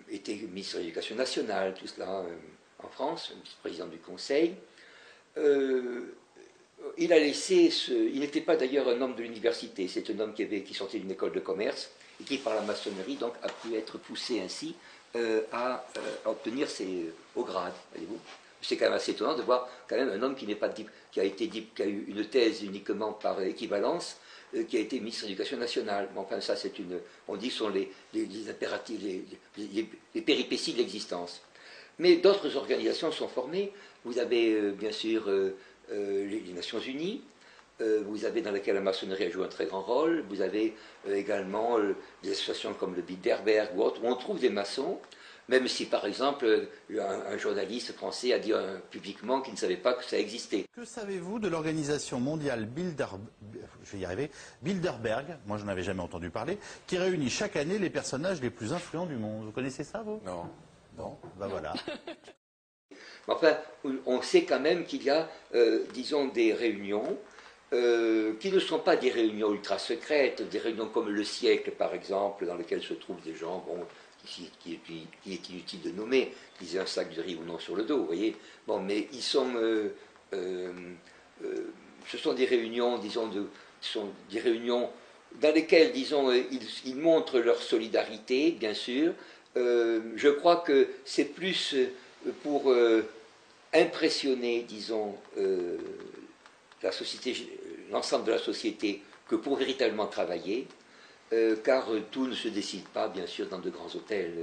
[0.09, 2.23] été ministre de l'Éducation nationale, tout cela
[2.79, 4.55] en France, vice-président du Conseil
[6.97, 7.91] il a laissé ce...
[7.91, 10.99] Il n'était pas d'ailleurs un homme de l'université, c'est un homme qui, avait, qui sortait
[10.99, 14.75] d'une école de commerce et qui, par la maçonnerie, donc, a pu être poussé ainsi
[15.15, 18.19] euh, à, euh, obtenir ses hauts grades, voyez-vous.
[18.61, 20.85] C'est quand même assez étonnant de voir quand même un homme qui n'est pas qui
[21.19, 24.17] a qui a eu une thèse uniquement par équivalence,
[24.55, 26.09] euh, qui a été ministre de l'Éducation nationale.
[26.15, 31.41] Enfin, ça, c'est une, on dit, sont les, les, les, les péripéties de l'existence.
[31.99, 33.73] Mais d'autres organisations sont formées.
[34.05, 35.55] Vous avez bien sûr euh,
[35.89, 37.21] les, Nations Unies,
[37.81, 40.75] euh, vous avez dans laquelle la maçonnerie a joué un très grand rôle, vous avez
[41.07, 41.77] euh, également
[42.21, 44.99] des associations comme le Bilderberg ou autres, où on trouve des maçons,
[45.49, 48.53] même si par exemple un, journaliste français a dit
[48.91, 50.65] publiquement qu'il ne savait pas que ça existait.
[50.71, 53.21] Que savez-vous de l'organisation mondiale Bilderberg,
[53.83, 54.29] je vais y arriver,
[54.61, 58.51] Bilderberg, moi je n'en avais jamais entendu parler, qui réunit chaque année les personnages les
[58.51, 60.21] plus influents du monde Vous connaissez ça, vous?
[60.25, 60.45] Non.
[60.95, 61.73] Bon, ben voilà.
[63.27, 63.55] Enfin,
[64.05, 67.17] on sait quand même qu'il y a, euh, disons, des réunions
[67.73, 71.93] euh, qui ne sont pas des réunions ultra secrètes, des réunions comme le siècle, par
[71.93, 73.79] exemple, dans lesquelles se trouvent des gens, bon,
[74.25, 74.51] qui,
[75.27, 77.99] est inutile de nommer, qui ont un sac de riz ou non sur le dos,
[77.99, 78.35] vous voyez.
[78.67, 79.89] Bon, mais ils sont, euh,
[82.07, 83.29] ce sont des réunions, disons,
[83.79, 84.89] sont des réunions
[85.41, 89.13] dans lesquelles, disons, ils montrent leur solidarité, bien sûr.
[89.55, 91.75] je crois que c'est plus
[92.43, 93.07] pour euh,
[93.73, 95.77] impressionner, disons, euh,
[97.91, 100.67] l'ensemble de la société que pour véritablement travailler.
[101.63, 104.33] car tout ne se décide pas, bien sûr, dans de grands hôtels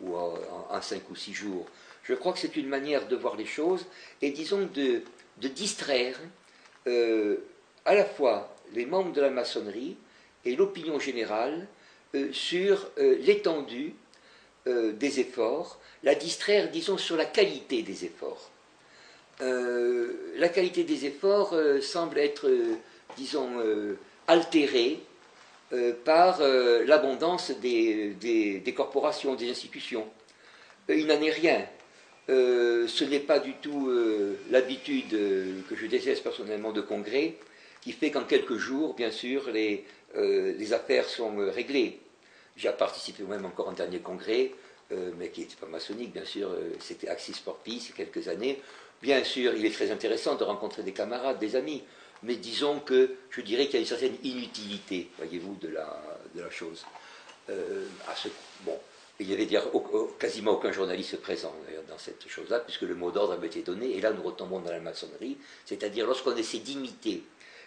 [0.00, 1.66] ou en, cinq ou six jours.
[2.02, 3.84] Je crois que c'est une manière de voir les choses
[4.22, 6.18] et, disons, de distraire
[6.86, 9.96] à la fois les membres de la maçonnerie
[10.46, 11.66] et l'opinion générale
[12.32, 13.92] sur l'étendue
[14.66, 18.50] des efforts, la distraire, disons, sur la qualité des efforts.
[19.42, 22.74] Euh, la qualité des efforts euh, semble être, euh,
[23.16, 23.48] disons,
[24.26, 25.00] altérée
[26.04, 30.06] par l'abondance des, corporations, des institutions.
[30.88, 31.64] il n'en est rien.
[32.28, 33.88] ce n'est pas du tout
[34.50, 35.10] l'habitude
[35.68, 37.34] que je déteste personnellement de congrès
[37.82, 42.00] qui fait qu'en quelques jours, bien sûr, les affaires sont réglées.
[42.60, 44.52] J'ai participé moi-même encore un dernier congrès,
[44.90, 48.28] mais qui n'était pas maçonnique, bien sûr, c'était Axis for Peace, il y a quelques
[48.28, 48.60] années,
[49.02, 51.82] Bien sûr, il est très intéressant de rencontrer des camarades, des amis,
[52.22, 56.84] mais disons que je dirais qu'il y a une certaine inutilité, voyez-vous, de la, chose.
[57.48, 57.86] Euh,
[58.64, 58.78] bon,
[59.18, 59.48] il y avait
[60.18, 61.54] quasiment aucun journaliste présent
[61.88, 64.70] dans cette chose-là, puisque le mot d'ordre avait été donné, et là nous retombons dans
[64.70, 67.22] la maçonnerie, c'est-à-dire lorsqu'on essaie d'imiter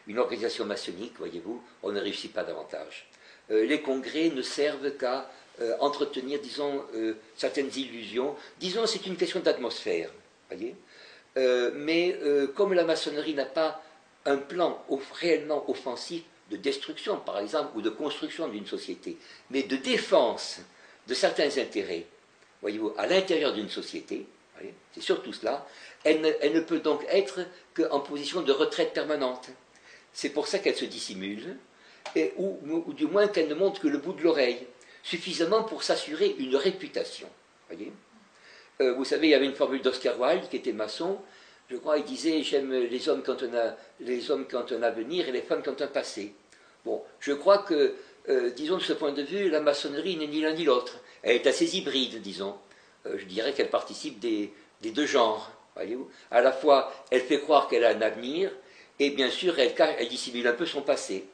[0.05, 3.07] une organisation maçonnique, voyez-vous, on ne réussit pas davantage.
[3.51, 5.29] Euh, les congrès ne servent qu'à
[5.61, 6.83] euh, entretenir, disons,
[7.37, 8.35] certaines illusions.
[8.59, 10.09] Disons, c'est une question d'atmosphère,
[10.49, 10.75] voyez
[11.37, 13.81] euh, mais euh, comme la maçonnerie n'a pas
[14.25, 14.83] un plan
[15.19, 19.17] réellement offensif de destruction, par exemple, ou de construction d'une société,
[19.49, 20.59] mais de défense
[21.07, 22.05] de certains intérêts,
[22.61, 24.25] voyez-vous, à l'intérieur d'une société,
[24.93, 25.67] c'est surtout cela,
[26.03, 27.41] elle ne, peut donc être
[27.73, 29.49] qu'en position de retraite permanente.
[30.13, 31.57] C'est pour ça qu'elle se dissimule,
[32.37, 34.67] ou, du moins qu'elle ne montre que le bout de l'oreille,
[35.03, 37.27] suffisamment pour s'assurer une réputation.
[38.81, 41.19] Euh, vous savez, il y avait une formule d'Oscar Wilde qui était maçon.
[41.69, 45.27] Je crois, il disait J'aime les hommes quand on a les hommes quand a avenir
[45.27, 46.33] et les femmes quand on a passé.
[46.85, 47.95] Bon, je crois que,
[48.29, 50.99] euh, disons, de ce point de vue, la maçonnerie n'est ni l'un ni l'autre.
[51.21, 52.55] Elle est assez hybride, disons.
[53.05, 55.51] Euh, je dirais qu'elle participe des, deux genres.
[55.75, 58.51] Voyez-vous À la fois, elle fait croire qu'elle a un avenir,
[58.99, 61.25] et bien sûr, elle, elle dissimule un peu son passé.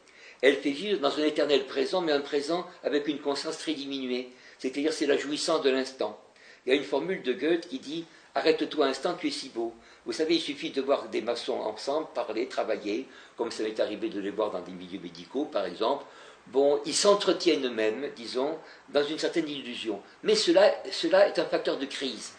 [0.42, 4.30] Elle fait vivre dans un éternel présent, mais un présent avec une conscience très diminuée.
[4.58, 6.20] C'est-à-dire, c'est la jouissance de l'instant.
[6.66, 9.50] Il y a une formule de Goethe qui dit Arrête-toi un instant, tu es si
[9.50, 9.74] beau.
[10.06, 14.10] Vous savez, il suffit de voir des maçons ensemble, parler, travailler, comme ça m'est arrivé
[14.10, 16.06] de les voir dans des milieux médicaux, par exemple.
[16.48, 18.58] Bon, ils s'entretiennent eux-mêmes, disons,
[18.90, 20.02] dans une certaine illusion.
[20.24, 22.34] Mais cela, cela est un facteur de crise.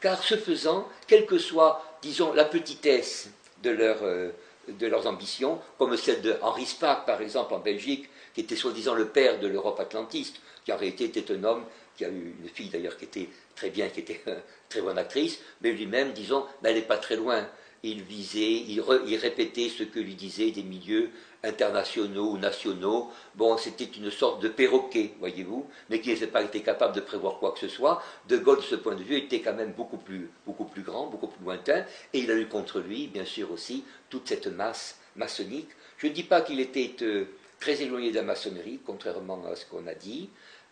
[0.00, 3.30] Car ce faisant, quelle que soit, disons, la petitesse
[3.62, 4.30] de, leur, euh,
[4.68, 8.94] de leurs ambitions, comme celle de Henri Spaak, par exemple, en Belgique, qui était soi-disant
[8.94, 11.64] le père de l'Europe atlantiste, qui en réalité était un homme
[11.96, 14.20] qui a eu une fille d'ailleurs qui était très bien, qui était
[14.68, 17.46] très bonne actrice, mais lui-même, disons, n'allait pas très loin.
[17.88, 18.80] Il visait, il,
[19.16, 21.10] répétait ce que lui disaient des milieux
[21.44, 23.12] internationaux ou nationaux.
[23.36, 27.38] Bon, c'était une sorte de perroquet, voyez-vous, mais qui n'avait pas été capable de prévoir
[27.38, 28.02] quoi que ce soit.
[28.28, 31.06] De Gaulle, de ce point de vue, était quand même beaucoup plus, beaucoup plus grand,
[31.06, 34.98] beaucoup plus lointain, et il a eu contre lui, bien sûr aussi, toute cette masse
[35.14, 35.68] maçonnique.
[35.98, 37.26] Je ne dis pas qu'il était euh,
[37.60, 40.28] très éloigné de la maçonnerie, contrairement à ce qu'on a dit.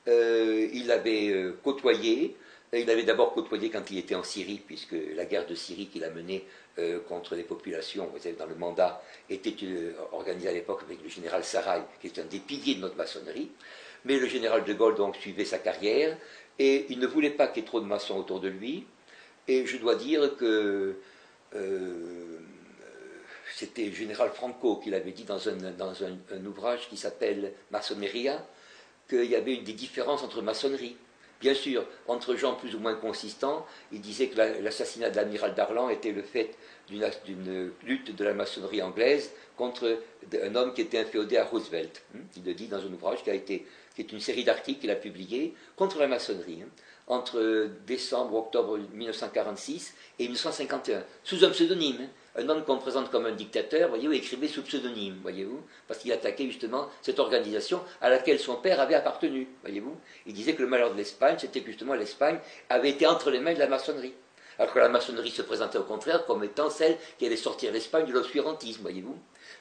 [0.08, 2.36] Euh, il l'avait euh, côtoyé,
[2.78, 6.04] il avait d'abord côtoyé quand il était en Syrie, puisque la guerre de Syrie qu'il
[6.04, 6.44] a menée
[6.78, 11.02] euh, contre les populations, vous savez, dans le mandat, était euh, organisée à l'époque avec
[11.02, 13.50] le général Sarai, qui est un des piliers de notre maçonnerie.
[14.04, 16.16] Mais le général de Gaulle donc suivait sa carrière,
[16.58, 18.86] et il ne voulait pas qu'il y ait trop de maçons autour de lui.
[19.46, 20.96] Et je dois dire que
[21.54, 22.38] euh,
[23.54, 28.46] c'était le général Franco qui l'avait dit dans, un, dans un ouvrage qui s'appelle Maçonneria,
[29.08, 30.96] qu'il y avait une des différences entre maçonnerie
[31.44, 35.90] Bien sûr, entre gens plus ou moins consistants, il disait que l'assassinat de l'amiral Darlan
[35.90, 36.56] était le fait
[36.88, 39.98] d'une lutte de la maçonnerie anglaise contre
[40.42, 42.02] un homme qui était inféodé à Roosevelt.
[42.14, 42.20] Hein.
[42.38, 45.98] Il le dit dans un ouvrage qui, est une série d'articles qu'il a publié contre
[45.98, 46.70] la maçonnerie, hein,
[47.08, 52.08] entre décembre, octobre 1946 et 1951, sous un pseudonyme.
[52.36, 56.46] Un homme qu'on présente comme un dictateur, voyez-vous, écrivait sous pseudonyme, voyez-vous, parce qu'il attaquait
[56.46, 59.96] justement cette organisation à laquelle son père avait appartenu, voyez-vous.
[60.26, 63.54] Il disait que le malheur de l'Espagne, c'était justement l'Espagne avait été entre les mains
[63.54, 64.14] de la maçonnerie.
[64.58, 68.06] Alors que la maçonnerie se présentait au contraire comme étant celle qui allait sortir l'Espagne
[68.06, 69.16] de l'obscurantisme, voyez-vous.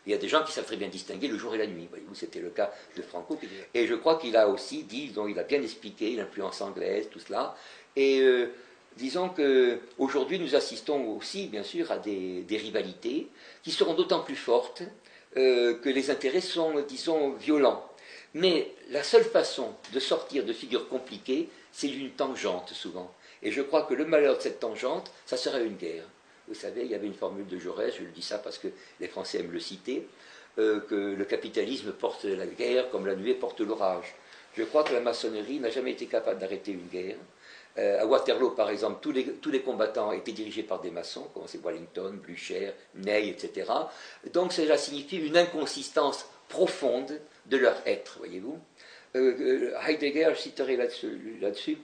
[0.05, 1.87] Il y a des gens qui savent très bien distinguer le jour et la nuit,
[1.89, 3.39] voyez-vous, c'était le cas de Franco.
[3.73, 7.19] Et je crois qu'il a aussi dit, dont il a bien expliqué l'influence anglaise, tout
[7.19, 7.55] cela.
[7.95, 8.51] Et euh,
[8.97, 13.27] disons qu'aujourd'hui nous assistons aussi, bien sûr, à des, rivalités
[13.63, 14.83] qui seront d'autant plus fortes
[15.37, 17.87] euh, que les intérêts sont, disons, violents.
[18.33, 23.13] Mais la seule façon de sortir de figures compliquées, c'est d'une tangente souvent.
[23.41, 26.05] Et je crois que le malheur de cette tangente, ça serait une guerre.
[26.47, 28.67] Vous savez, il y avait une formule de Jaurès, je le dis ça parce que
[28.99, 30.07] les Français aiment le citer.
[30.55, 34.13] que le capitalisme porte la guerre comme la nuée porte l'orage.
[34.55, 37.17] Je crois que la maçonnerie n'a jamais été capable d'arrêter une guerre.
[37.79, 39.11] Euh, à Waterloo, par exemple, tous
[39.49, 43.71] les, combattants étaient dirigés par des maçons, comme c'est Wellington, Blücher, Ney, etc.
[44.31, 48.59] Donc cela signifie une inconsistance profonde de leur être, voyez-vous.
[49.15, 51.79] Euh, euh, Heidegger, je citerai là-dessus,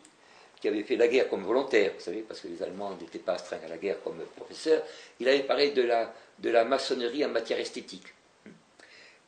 [0.61, 3.33] qui avait fait la guerre comme volontaire, vous savez, parce que les Allemands n'étaient pas
[3.33, 4.83] astreints à la guerre comme professeur,
[5.19, 8.13] il avait parlé de la, de la maçonnerie en matière esthétique.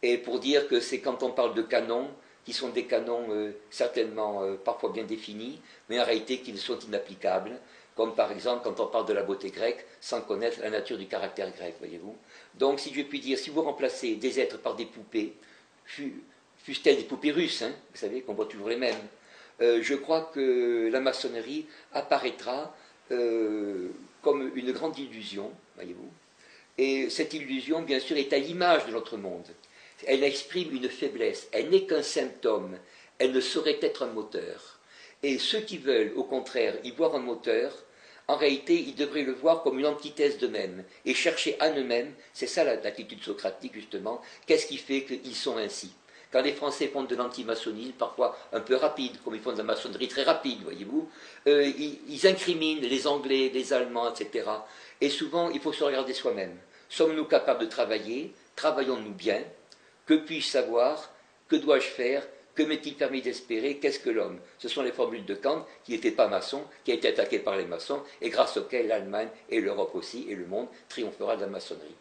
[0.04, 2.10] Et pour dire que c'est quand on parle de canon,
[2.46, 6.80] qui sont des canons euh, certainement euh, parfois bien définis, mais en réalité qui sont
[6.80, 7.52] inapplicables,
[7.96, 11.08] comme par exemple quand on parle de la beauté grecque sans connaître la nature du
[11.08, 12.16] caractère grec, voyez-vous.
[12.56, 15.34] Donc si je puis dire, si vous remplacez des êtres par des poupées,
[15.86, 18.96] fussent-elles des poupées russes, hein, vous savez qu'on voit toujours les mêmes,
[19.62, 22.76] euh, je crois que la maçonnerie apparaîtra
[24.22, 26.10] comme une grande illusion, voyez-vous.
[26.78, 29.46] Et cette illusion, bien sûr, est à l'image de notre monde
[30.08, 32.78] elle exprime une faiblesse, elle n'est qu'un symptôme,
[33.20, 34.80] elle ne saurait être un moteur.
[35.24, 37.72] Et ceux qui veulent, au contraire, y voir un moteur,
[38.28, 42.48] en réalité, ils devraient le voir comme une antithèse d'eux-mêmes et chercher à eux-mêmes, c'est
[42.48, 45.92] ça l'attitude socratique justement, qu'est-ce qui fait qu'ils sont ainsi?
[46.32, 49.64] Quand les Français font de l'antimaçonnisme, parfois un peu rapide, comme ils font de la
[49.64, 51.10] maçonnerie très rapide, voyez-vous,
[51.48, 54.50] euh, ils, ils, incriminent les Anglais, les Allemands, etc.
[55.02, 56.58] Et souvent, il faut se regarder soi-même.
[56.88, 58.34] Sommes-nous capables de travailler?
[58.56, 59.44] Travaillons-nous bien?
[60.12, 61.10] Que puis-je savoir?
[61.48, 62.28] Que dois-je faire?
[62.54, 63.78] Que m'est-il permis d'espérer?
[63.78, 64.42] Qu'est-ce que l'homme?
[64.58, 67.56] Ce sont les formules de Kant, qui n'était pas maçon, qui a été attaqué par
[67.56, 71.48] les maçons, et grâce auxquelles l'Allemagne et l'Europe aussi, et le monde, triomphera de la
[71.48, 71.96] maçonnerie.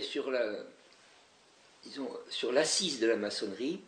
[0.00, 0.44] Sur la,
[2.28, 3.80] sur l'assise de la maçonnerie,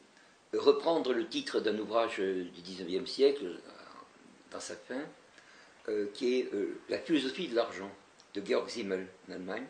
[0.53, 3.59] reprendre le titre d'un ouvrage du XIXe siècle,
[4.51, 5.03] dans sa fin,
[5.89, 7.91] euh, qui est euh, La philosophie de l'argent,
[8.35, 9.67] de Georg Simmel, en Allemagne.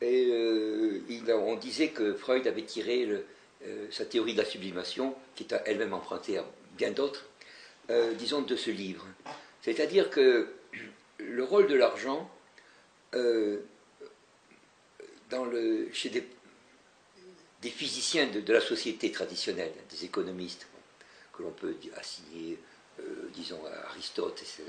[0.00, 3.08] Et euh, on disait que Freud avait tiré
[3.90, 6.44] sa théorie de la sublimation, qui est elle-même empruntée à
[6.76, 7.24] bien d'autres,
[8.18, 9.06] disons, de ce livre.
[9.62, 10.52] C'est-à-dire que
[11.18, 12.30] le rôle de l'argent
[15.92, 20.66] chez des, physiciens de, la société traditionnelle, des économistes,
[21.32, 22.58] que l'on peut assigner,
[23.00, 23.60] euh, disons,
[23.90, 24.64] Aristote, etc.,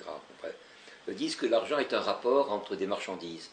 [1.09, 3.49] disent que l'argent est un rapport entre des marchandises.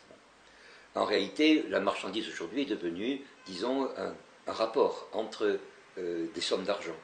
[0.97, 4.15] En réalité, la marchandise aujourd'hui est devenue, disons, un,
[4.47, 5.59] rapport entre
[5.99, 6.97] euh, des sommes d'argent.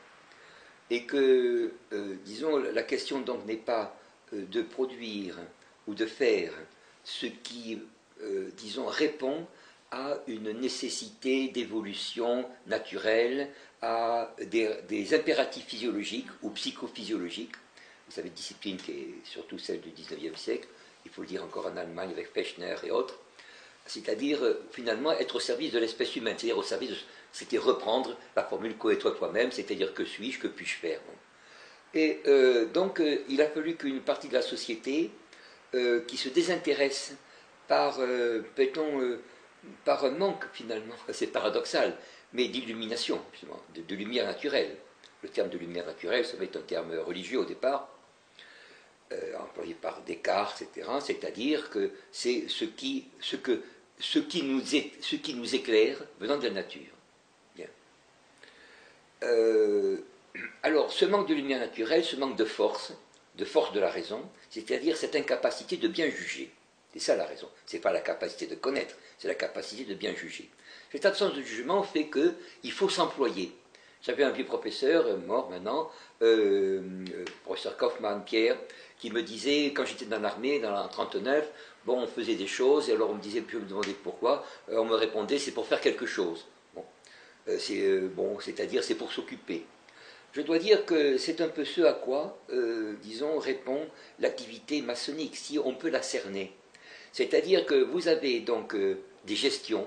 [0.90, 3.96] Et que, euh, disons, la question donc n'est pas
[4.32, 5.38] de produire
[5.86, 6.53] ou de faire
[7.05, 7.80] ce qui,
[8.57, 9.46] disons, répond
[9.91, 13.51] à une nécessité d'évolution naturelle,
[13.82, 17.55] à des, impératifs physiologiques ou psychophysiologiques.
[18.07, 20.68] Vous savez, discipline qui est surtout celle du XIXe siècle,
[21.05, 23.18] il faut le dire encore en Allemagne avec Fechner et autres,
[23.86, 26.93] c'est-à-dire euh, finalement être au service de l'espèce humaine, c'est-à-dire au service,
[27.32, 31.01] c'était reprendre la formule co et toi toi-même, c'est-à-dire que suis-je, que puis-je faire.
[31.95, 35.11] Et euh, donc euh, il a fallu qu'une partie de la société
[36.09, 37.14] qui se désintéresse
[37.68, 37.99] par,
[38.57, 39.16] peut-on,
[39.84, 41.96] par un manque finalement, c'est paradoxal,
[42.32, 43.20] mais d'illumination,
[43.74, 44.76] de, lumière naturelle.
[45.22, 47.88] Le terme de lumière naturelle, ça va être un terme religieux au départ,
[49.12, 50.88] euh, employé par Descartes, etc.
[51.00, 53.36] C'est-à-dire que c'est ce qui, ce,
[53.98, 56.94] ce, nous ce qui nous éclaire venant de la nature.
[59.22, 59.98] Euh,
[60.62, 62.94] alors, ce manque de lumière naturelle, ce manque de force,
[63.36, 66.50] de force de la raison, c'est-à-dire cette incapacité de bien juger.
[66.93, 67.49] C'est ça la raison.
[67.66, 70.51] Ce n'est pas la capacité de connaître, c'est la capacité de bien juger.
[70.91, 73.53] Cette absence de jugement fait qu'il faut s'employer.
[74.03, 75.91] J'avais un vieux professeur, euh, mort maintenant,
[76.22, 76.80] euh,
[77.12, 78.57] euh, professeur Kaufmann, Pierre,
[78.99, 81.47] qui me disait, quand j'étais dans l'armée, dans la 39,
[81.84, 84.45] bon, on faisait des choses, et alors on me disait, puis je me demandais pourquoi,
[84.68, 86.47] on me répondait, c'est pour faire quelque chose.
[87.59, 89.64] C'est bon, c'est-à-dire c'est pour s'occuper.
[90.32, 92.38] Je dois dire que c'est un peu ce à quoi,
[93.03, 93.88] disons, répond
[94.18, 96.53] l'activité maçonnique, si on peut la cerner.
[97.12, 98.76] C'est-à-dire que vous avez donc
[99.26, 99.86] des gestions.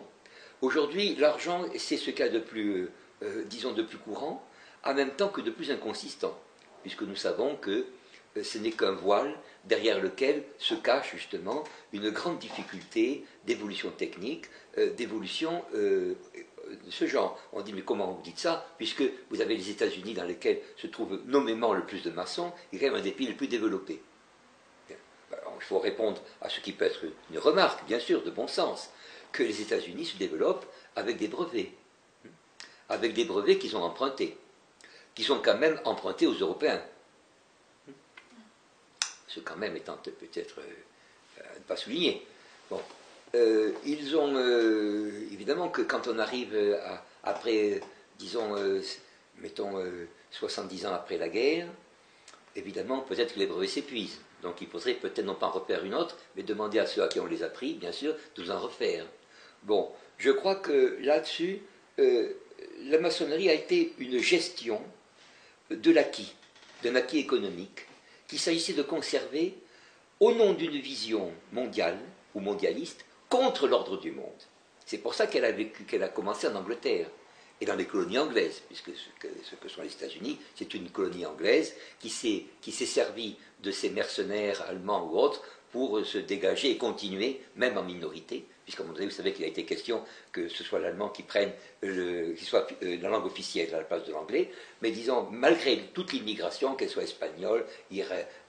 [0.61, 2.91] Aujourd'hui, l'argent, c'est ce cas de plus, euh,
[3.23, 4.45] euh, disons, de plus courant,
[4.83, 6.37] en même temps que de plus inconsistant,
[6.83, 7.85] puisque nous savons que
[8.37, 9.33] euh, ce n'est qu'un voile
[9.65, 14.45] derrière lequel se cache justement une grande difficulté d'évolution technique,
[14.77, 16.15] euh, d'évolution euh,
[16.85, 17.39] de ce genre.
[17.51, 18.65] On dit mais comment vous dites ça?
[18.77, 22.79] Puisque vous avez les États-Unis dans lesquels se trouve nommément le plus de maçons, et
[22.79, 24.01] quand même un des pays les plus développés.
[25.63, 28.89] Il faut répondre à ce qui peut être une remarque, bien sûr, de bon sens,
[29.31, 30.65] que les États-Unis se développent
[30.97, 31.71] avec des brevets,
[32.25, 32.29] hein,
[32.89, 34.37] avec des brevets qu'ils ont empruntés,
[35.15, 36.83] qui sont quand même empruntés aux Européens.
[39.27, 42.27] Ce quand même étant peut-être euh, ne pas souligner.
[42.69, 42.81] Bon,
[43.33, 46.77] euh, ils ont euh, évidemment que quand on arrive
[47.23, 47.79] après,
[48.19, 48.53] disons,
[49.37, 49.81] mettons
[50.31, 51.67] 70 ans après la guerre,
[52.53, 54.19] évidemment peut-être que les brevets s'épuisent.
[54.43, 57.07] Donc il faudrait peut-être non pas en refaire une autre, mais demander à ceux à
[57.07, 59.05] qui on les a pris, bien sûr, de nous en refaire.
[59.63, 61.61] Bon, je crois que là-dessus,
[61.97, 64.81] la maçonnerie a été une gestion
[65.71, 66.35] de l'acquis,
[66.83, 67.87] d'un acquis économique,
[68.27, 69.55] qu'il s'agissait de conserver
[70.19, 71.97] au nom d'une vision mondiale
[72.35, 74.29] ou mondialiste contre l'ordre du monde.
[74.85, 77.07] C'est pour ça qu'elle a vécu, qu'elle a commencé en Angleterre
[77.63, 81.73] et dans les colonies anglaises, puisque ce que, sont les États-Unis, c'est une colonie anglaise
[81.97, 82.45] qui s'est,
[82.85, 85.41] servie de ces mercenaires allemands ou autres
[85.71, 89.45] pour se dégager et continuer, même en minorité, puisqu'à un moment donné, vous savez qu'il
[89.45, 90.03] a été question
[90.33, 94.11] que ce soit l'allemand qui prenne, le, euh, la langue officielle à la place de
[94.11, 94.51] l'anglais,
[94.81, 97.65] mais disons, malgré toute l'immigration, qu'elle soit espagnole,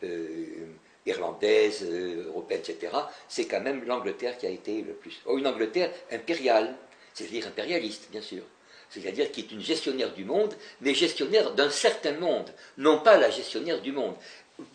[0.03, 0.67] euh,
[1.07, 2.93] irlandaise, euh, européenne, etc.,
[3.29, 5.23] c'est quand même l'Angleterre qui a été le plus.
[5.27, 6.77] Oh, une Angleterre impériale,
[7.13, 8.43] c'est-à-dire impérialiste, bien sûr.
[8.95, 13.29] C'est-à-dire qui est une gestionnaire du monde, mais gestionnaire d'un certain monde, non pas la
[13.29, 14.15] gestionnaire du monde.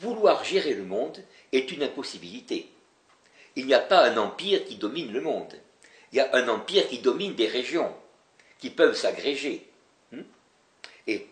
[0.01, 2.69] Vouloir gérer le monde est une impossibilité.
[3.55, 5.53] Il n'y a pas un empire qui domine le monde.
[6.11, 7.93] Il y a un empire qui domine des régions,
[8.57, 9.69] qui peuvent s'agréger.
[10.11, 10.23] Hmm?
[11.07, 11.27] Et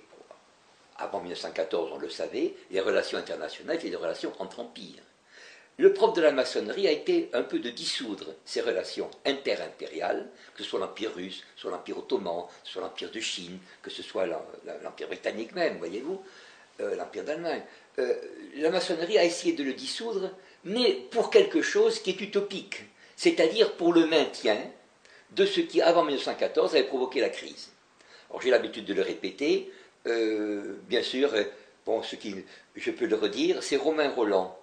[0.97, 5.03] avant 1914, on le savait, les relations internationales étaient des relations entre empires.
[5.79, 10.63] Le propre de la maçonnerie a été un peu de dissoudre ces relations interimpériales, que
[10.63, 15.07] ce soit l'Empire russe, soit l'Empire ottoman, soit l'Empire de Chine, que ce soit l'Empire
[15.07, 16.19] britannique même, voyez-vous,
[16.79, 17.61] euh, l'Empire d'Allemagne.
[17.99, 18.15] Euh,
[18.55, 20.31] la maçonnerie a essayé de le dissoudre,
[20.63, 24.57] mais pour quelque chose qui est utopique, c'est-à-dire pour le maintien
[25.29, 27.69] de ce qui, avant 1914, avait provoqué la crise.
[28.31, 29.71] Alors j'ai l'habitude de le répéter,
[30.07, 31.31] euh, bien sûr,
[31.85, 32.15] bon, ce
[32.75, 34.57] je peux le redire, c'est Romain Roland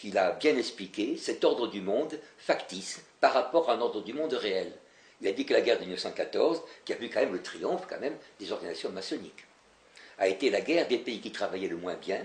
[0.00, 4.14] qui l'a bien expliqué, cet ordre du monde factice par rapport à un ordre du
[4.14, 4.72] monde réel.
[5.20, 7.86] Il a dit que la guerre de 1914, qui a vu quand même le triomphe
[7.86, 9.44] quand même des organisations maçonniques,
[10.18, 12.24] a été la guerre des pays qui travaillaient le moins bien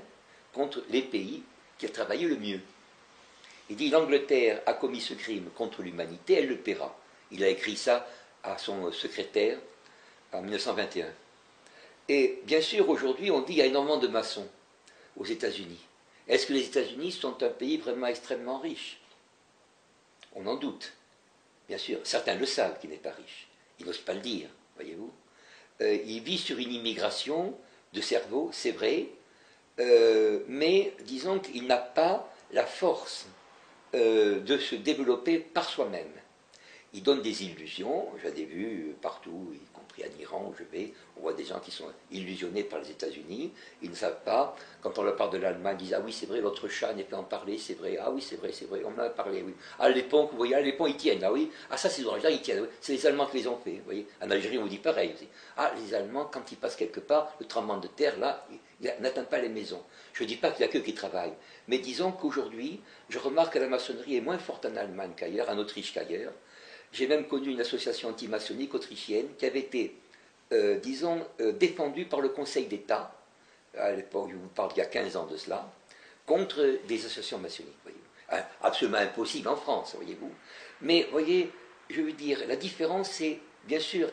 [0.53, 1.43] contre les pays
[1.77, 2.61] qui travaillaient le mieux.
[3.69, 6.97] Il dit l'Angleterre a commis ce crime contre l'humanité, elle le paiera.
[7.31, 8.07] Il a écrit ça
[8.43, 9.57] à son secrétaire
[10.31, 11.07] en 1921.
[12.07, 14.47] Et bien sûr, aujourd'hui, on dit qu'il y a énormément de maçons
[15.17, 15.85] aux États-Unis.
[16.27, 18.99] Est-ce que les États-Unis sont un pays vraiment extrêmement riche?
[20.33, 20.93] On en doute.
[21.67, 23.47] Bien sûr, certains le savent qu'il n'est pas riche.
[23.79, 25.11] Ils n'osent pas le dire, voyez-vous.
[25.81, 27.57] Euh, il vit sur une immigration
[27.93, 29.07] de cerveau, c'est vrai,
[29.79, 33.27] euh, mais disons qu'il n'a pas la force
[33.93, 36.11] euh, de se développer par soi-même.
[36.95, 40.93] Il donne des illusions, j'en ai vu partout, y compris en Iran où je vais,
[41.17, 44.97] on voit des gens qui sont illusionnés par les États-Unis, ils ne savent pas, quand
[44.97, 47.17] on leur parle de l'Allemagne, ils disent Ah oui, c'est vrai, votre chat n'est pas
[47.17, 49.53] en parler, c'est vrai, ah oui, c'est vrai, c'est vrai, on en a parlé, oui.
[49.77, 52.29] Ah, les ponts, vous voyez, les ponts, ils tiennent, ah oui, ah ça, ces ouvrages-là,
[52.29, 54.07] ils tiennent, c'est les Allemands qui les ont fait, vous voyez.
[54.21, 55.13] En Algérie, on vous dit pareil.
[55.57, 58.47] Ah, les Allemands, quand ils passent quelque part, le tremblement de terre, là,
[58.81, 59.83] il n'atteint pas les maisons.
[60.13, 61.35] Je ne dis pas qu'il n'y a que qui travaillent,
[61.67, 62.79] mais disons qu'aujourd'hui,
[63.09, 66.31] je remarque que la maçonnerie est moins forte en Allemagne qu'ailleurs, en Autriche qu'ailleurs.
[66.91, 69.95] J'ai même connu une association anti-maçonnique autrichienne qui avait été,
[70.51, 73.13] euh, disons, euh, défendue par le Conseil d'État,
[73.77, 75.69] à l'époque, je vous parle d'il y a 15 ans de cela,
[76.25, 77.75] contre des associations maçonniques.
[77.83, 77.97] Voyez
[78.61, 80.31] Absolument impossible en France, voyez-vous.
[80.81, 81.51] Mais, voyez,
[81.89, 84.09] je veux dire, la différence, c'est, bien sûr,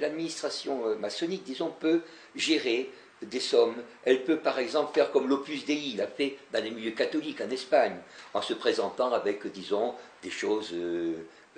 [0.00, 2.02] l'administration euh, maçonnique, disons, peut
[2.36, 2.90] gérer
[3.22, 3.76] des sommes.
[4.04, 7.50] Elle peut par exemple faire comme l'Opus Dei l'a fait dans les milieux catholiques en
[7.50, 7.96] Espagne,
[8.32, 10.72] en se présentant avec, disons, des choses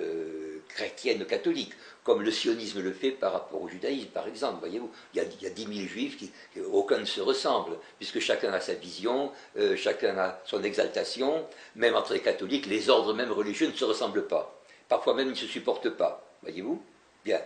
[0.01, 1.75] euh, chrétiennes catholiques,
[2.05, 4.61] comme le sionisme le fait par rapport au judaïsme, par exemple.
[4.61, 6.31] Voyez-vous, il, y a dix mille juifs, qui,
[6.73, 11.47] aucun ne se ressemble, puisque chacun a sa vision, euh, chacun a son exaltation.
[11.77, 14.59] Même entre les catholiques, les ordres même religieux ne se ressemblent pas.
[14.89, 16.25] Parfois même, ils ne se supportent pas.
[16.43, 16.83] Voyez-vous
[17.25, 17.41] Bien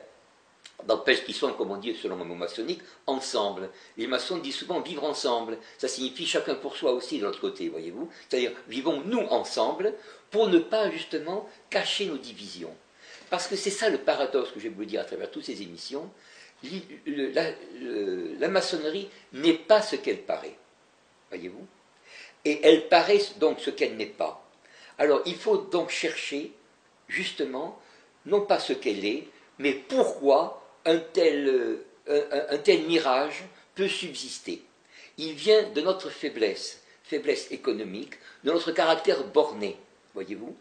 [0.85, 3.71] d'empêche qu'ils sont, comme on dit selon le mot maçonnique, ensemble.
[3.97, 5.59] Les maçons disent souvent vivre ensemble.
[5.79, 8.11] Ça signifie chacun pour soi aussi de l'autre côté, voyez-vous.
[8.29, 9.95] C'est-à-dire vivons nous ensemble
[10.31, 12.75] pour ne pas justement cacher nos divisions.
[13.31, 15.63] Parce que c'est ça le paradoxe que je vais vous dire à travers toutes ces
[15.63, 16.11] émissions.
[17.17, 20.57] La, maçonnerie n'est pas ce qu'elle paraît.
[21.31, 21.67] Voyez-vous?
[22.45, 24.49] Et elle paraît donc ce qu'elle n'est pas.
[24.99, 26.53] Alors il faut donc chercher
[27.09, 27.81] justement,
[28.25, 29.25] non pas ce qu'elle est,
[29.59, 31.49] mais pourquoi un tel,
[32.09, 34.63] euh, un tel mirage peut subsister.
[35.19, 38.15] Il vient de notre faiblesse, faiblesse économique,
[38.45, 39.77] de notre caractère borné,
[40.17, 40.57] voyez-vous.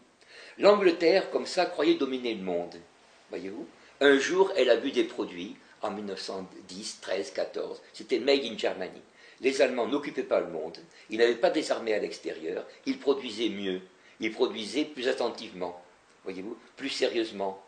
[0.58, 2.76] L'Angleterre, comme ça, croyait dominer le monde,
[3.30, 3.66] voyez-vous.
[4.00, 9.02] Un jour, elle a vu des produits, en 1910, 13, 14, c'était Made in Germany.
[9.40, 10.78] Les Allemands n'occupaient pas le monde,
[11.10, 13.80] ils n'avaient pas des armées à l'extérieur, ils produisaient mieux,
[14.20, 15.82] ils produisaient plus attentivement,
[16.24, 17.62] voyez-vous, plus sérieusement.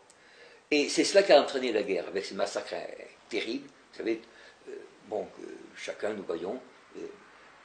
[0.71, 2.75] Et c'est cela qui a entraîné la guerre, avec ces massacres
[3.29, 4.21] terribles, vous savez,
[4.69, 4.73] euh,
[5.09, 5.27] bon,
[5.77, 6.61] chacun nous voyons,
[6.97, 7.01] euh,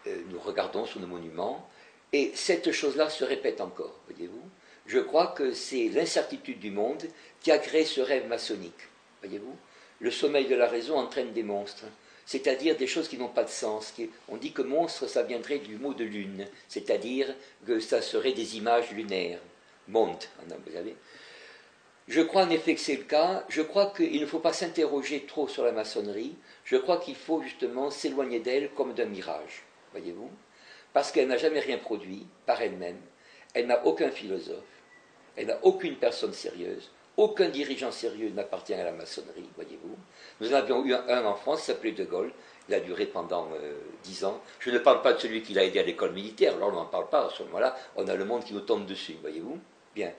[0.08, 1.70] euh, nous regardons sur nos monuments,
[2.14, 4.44] et cette chose-là se répète encore, voyez-vous.
[4.86, 7.04] Je crois que c'est l'incertitude du monde
[7.42, 8.88] qui a créé ce rêve maçonnique,
[9.22, 9.56] voyez-vous.
[10.00, 11.86] Le sommeil de la raison entraîne des monstres,
[12.26, 13.94] c'est-à-dire des choses qui n'ont pas de sens.
[14.30, 17.34] on dit que monstre, ça viendrait du mot de lune, c'est-à-dire
[17.66, 19.40] que ça serait des images lunaires.
[19.88, 20.96] Monte, vous savez.
[22.08, 23.46] Je crois en effet que c'est le cas.
[23.50, 26.36] Je crois qu'il ne faut pas s'interroger trop sur la maçonnerie.
[26.66, 30.30] Je crois qu'il faut justement s'éloigner d'elle comme d'un mirage, voyez-vous,
[30.94, 33.00] parce qu'elle n'a jamais rien produit par elle-même.
[33.54, 34.64] Elle n'a aucun philosophe.
[35.36, 36.92] Elle n'a aucune personne sérieuse.
[37.18, 39.96] Aucun dirigeant sérieux n'appartient à la maçonnerie, voyez-vous.
[40.40, 42.32] Nous en avions eu un, en France, qui s'appelait De Gaulle.
[42.68, 43.74] Il a duré pendant euh,
[44.04, 44.42] dix ans.
[44.60, 46.56] Je ne parle pas de celui qui l'a aidé à l'école militaire.
[46.56, 47.28] Alors on n'en parle pas.
[47.28, 49.60] À ce moment-là, on a le monde qui nous tombe dessus, voyez-vous.
[49.94, 50.12] Bien.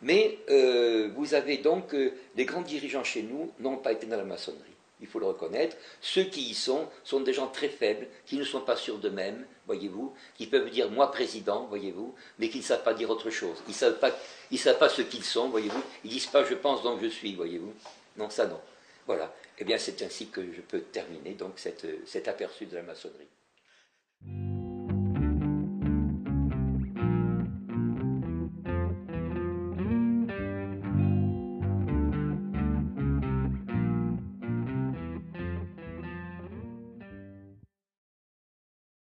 [0.00, 4.16] Mais euh, vous avez donc euh, les grands dirigeants chez nous n'ont pas été dans
[4.16, 4.77] la maçonnerie.
[5.00, 5.76] Il faut le reconnaître.
[6.00, 9.46] Ceux qui y sont sont des gens très faibles, qui ne sont pas sûrs d'eux-mêmes,
[9.66, 13.56] voyez-vous, qui peuvent dire moi président, voyez-vous, mais qui ne savent pas dire autre chose.
[13.66, 14.10] Ils ne savent, pas,
[14.56, 15.82] savent pas ce qu'ils sont, voyez-vous.
[16.04, 17.72] Ils disent pas je pense donc je suis, voyez-vous.
[18.16, 18.60] Non, ça non.
[19.06, 19.32] Voilà.
[19.58, 23.28] Eh bien, c'est ainsi que je peux terminer donc cet aperçu de la maçonnerie.